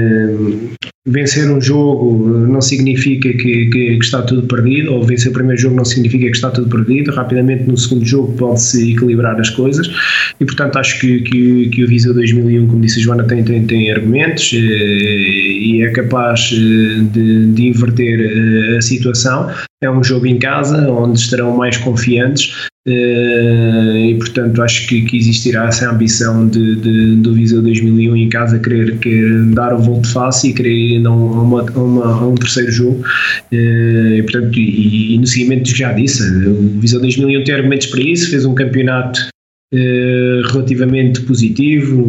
vencer 1.06 1.50
um 1.50 1.60
jogo 1.60 2.28
não 2.46 2.60
significa 2.60 3.28
que, 3.32 3.66
que, 3.66 3.96
que, 3.96 4.04
está 4.04 4.22
tudo 4.22 4.42
perdido, 4.46 4.92
ou 4.92 5.02
vencer 5.02 5.30
o 5.30 5.34
primeiro 5.34 5.60
jogo 5.60 5.74
não 5.74 5.84
significa 5.84 6.26
que 6.26 6.36
está 6.36 6.50
tudo 6.50 6.68
perdido. 6.68 7.12
Rapidamente 7.12 7.64
no 7.64 7.76
segundo 7.76 8.04
jogo 8.04 8.32
pode-se 8.34 8.92
equilibrar 8.92 9.38
as 9.40 9.50
coisas 9.50 9.90
e, 10.38 10.44
portanto, 10.44 10.78
acho 10.78 11.00
que, 11.00 11.20
que, 11.22 11.68
que 11.70 11.84
o 11.84 11.88
Viseu 11.88 12.14
2001, 12.14 12.68
como 12.68 12.80
disse 12.80 13.00
a 13.00 13.02
Joana, 13.02 13.24
tem, 13.24 13.42
tem, 13.42 13.66
tem 13.66 13.90
argumentos 13.90 14.52
eh, 14.54 14.58
e 14.58 15.82
é 15.82 15.90
capaz 15.90 16.52
eh, 16.52 17.02
de, 17.12 17.46
de 17.46 17.68
inverter 17.68 18.20
eh, 18.20 18.76
a 18.76 18.80
situação. 18.80 19.50
É 19.82 19.90
um 19.90 20.04
jogo 20.04 20.26
em 20.26 20.38
casa 20.38 20.88
onde 20.88 21.18
estarão 21.18 21.56
mais 21.56 21.76
confiantes 21.76 22.68
e 22.84 24.14
portanto 24.18 24.60
acho 24.60 24.88
que, 24.88 25.02
que, 25.02 25.16
existirá 25.16 25.66
essa 25.68 25.88
ambição 25.88 26.48
de, 26.48 26.76
de, 26.76 27.16
do 27.16 27.32
Viseu 27.32 27.62
2001 27.62 28.16
em 28.16 28.28
casa 28.28 28.58
querer, 28.58 28.98
querer 28.98 29.44
dar 29.54 29.72
o 29.72 29.78
volto 29.78 30.08
face 30.08 30.50
e 30.50 30.52
querer 30.52 30.72
ir 30.72 31.06
a, 31.06 31.10
uma, 31.10 31.62
uma, 31.62 32.06
a 32.06 32.26
um 32.26 32.34
terceiro 32.34 32.72
jogo. 32.72 33.04
Uh, 33.52 34.14
e, 34.16 34.22
portanto, 34.22 34.58
e, 34.58 35.14
e, 35.14 35.18
no 35.18 35.26
seguimento 35.26 35.74
já 35.74 35.92
disse 35.92 36.22
o 36.22 36.80
Viseu 36.80 37.00
2001 37.00 37.44
tem 37.44 37.54
argumentos 37.54 37.86
para 37.86 38.00
isso 38.00 38.30
fez 38.30 38.44
um 38.44 38.54
campeonato 38.54 39.31
uh, 39.72 40.52
relativamente 40.52 41.20
positivo 41.22 42.02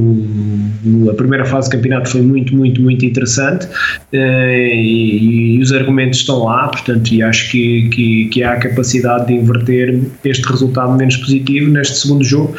a 1.10 1.14
primeira 1.14 1.46
fase 1.46 1.70
do 1.70 1.74
campeonato 1.74 2.10
foi 2.10 2.22
muito, 2.22 2.56
muito, 2.56 2.82
muito 2.82 3.06
interessante 3.06 3.68
e, 4.12 5.56
e, 5.56 5.60
os 5.62 5.72
argumentos 5.72 6.20
estão 6.20 6.44
lá, 6.44 6.68
portanto, 6.68 7.12
e 7.14 7.24
acho 7.24 7.50
que, 7.52 7.90
que, 7.90 8.26
que, 8.26 8.44
há 8.44 8.54
a 8.54 8.58
capacidade 8.58 9.28
de 9.28 9.34
inverter 9.34 10.00
este 10.26 10.46
resultado 10.48 10.94
menos 10.98 11.16
positivo 11.18 11.72
neste 11.72 12.00
segundo 12.00 12.24
jogo 12.24 12.56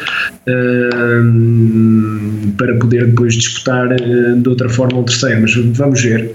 para 2.57 2.75
poder 2.75 3.07
depois 3.07 3.35
disputar 3.35 3.95
de 3.95 4.49
outra 4.49 4.69
forma 4.69 4.99
um 4.99 5.03
terceiro. 5.03 5.41
Mas 5.41 5.55
vamos 5.55 6.01
ver, 6.01 6.31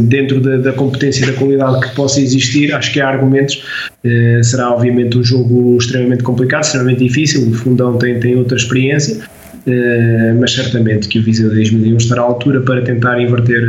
dentro 0.00 0.40
da, 0.40 0.56
da, 0.58 0.72
competência 0.72 1.24
e 1.24 1.26
da 1.26 1.32
qualidade 1.32 1.80
que 1.80 1.94
possa 1.94 2.20
existir, 2.20 2.72
acho 2.74 2.92
que 2.92 3.00
há 3.00 3.08
argumentos. 3.08 3.62
Uh, 4.04 4.42
será 4.44 4.70
obviamente 4.70 5.18
um 5.18 5.24
jogo 5.24 5.76
extremamente 5.76 6.22
complicado, 6.22 6.62
extremamente 6.62 7.02
difícil. 7.02 7.48
O 7.48 7.52
Fundão 7.52 7.98
tem, 7.98 8.18
tem 8.20 8.36
outra 8.36 8.56
experiência. 8.56 9.18
mas 10.40 10.54
certamente 10.54 11.08
que 11.08 11.18
o 11.18 11.22
Viseu 11.22 11.50
2001 11.50 11.96
estará 11.98 12.22
à 12.22 12.24
altura 12.24 12.62
para 12.62 12.80
tentar 12.80 13.20
inverter 13.20 13.62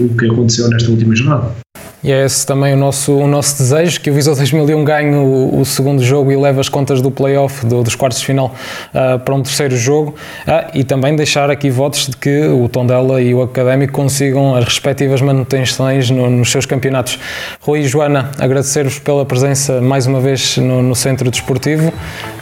o 0.00 0.14
que 0.16 0.26
aconteceu 0.26 0.68
nesta 0.68 0.90
última 0.90 1.16
jornada. 1.16 1.63
E 2.04 2.12
é 2.12 2.26
esse 2.26 2.46
também 2.46 2.74
o 2.74 2.76
nosso, 2.76 3.12
o 3.14 3.26
nosso 3.26 3.56
desejo, 3.56 3.98
que 3.98 4.10
o 4.10 4.14
Viseu 4.14 4.34
2001 4.36 4.84
ganhe 4.84 5.14
o, 5.14 5.60
o 5.60 5.64
segundo 5.64 6.04
jogo 6.04 6.30
e 6.30 6.36
leve 6.36 6.60
as 6.60 6.68
contas 6.68 7.00
do 7.00 7.10
play-off 7.10 7.64
do, 7.64 7.82
dos 7.82 7.94
quartos 7.94 8.20
de 8.20 8.26
final 8.26 8.54
uh, 8.92 9.18
para 9.18 9.34
um 9.34 9.42
terceiro 9.42 9.74
jogo 9.74 10.14
uh, 10.46 10.70
e 10.74 10.84
também 10.84 11.16
deixar 11.16 11.50
aqui 11.50 11.70
votos 11.70 12.06
de 12.08 12.16
que 12.16 12.46
o 12.46 12.68
Tondela 12.68 13.22
e 13.22 13.34
o 13.34 13.40
Académico 13.40 13.94
consigam 13.94 14.54
as 14.54 14.64
respectivas 14.64 15.22
manutenções 15.22 16.10
no, 16.10 16.28
nos 16.28 16.50
seus 16.50 16.66
campeonatos. 16.66 17.18
Rui 17.62 17.80
e 17.80 17.88
Joana, 17.88 18.30
agradecer-vos 18.38 18.98
pela 18.98 19.24
presença 19.24 19.80
mais 19.80 20.06
uma 20.06 20.20
vez 20.20 20.58
no, 20.58 20.82
no 20.82 20.94
Centro 20.94 21.30
Desportivo. 21.30 21.90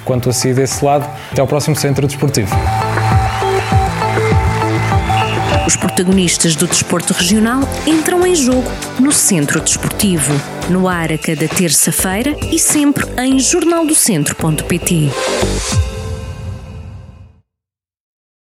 Quanto 0.04 0.28
a 0.28 0.32
si 0.32 0.52
desse 0.52 0.84
lado, 0.84 1.08
até 1.30 1.40
ao 1.40 1.46
próximo 1.46 1.76
Centro 1.76 2.04
Desportivo. 2.08 2.52
Os 5.66 5.76
protagonistas 5.76 6.56
do 6.56 6.66
desporto 6.66 7.12
regional 7.12 7.60
entram 7.86 8.26
em 8.26 8.34
jogo 8.34 8.68
no 8.98 9.12
Centro 9.12 9.60
Desportivo, 9.60 10.32
no 10.68 10.88
ar 10.88 11.12
a 11.12 11.18
cada 11.18 11.46
terça-feira 11.46 12.36
e 12.50 12.58
sempre 12.58 13.06
em 13.18 13.38
jornaldocentro.pt. 13.38 15.10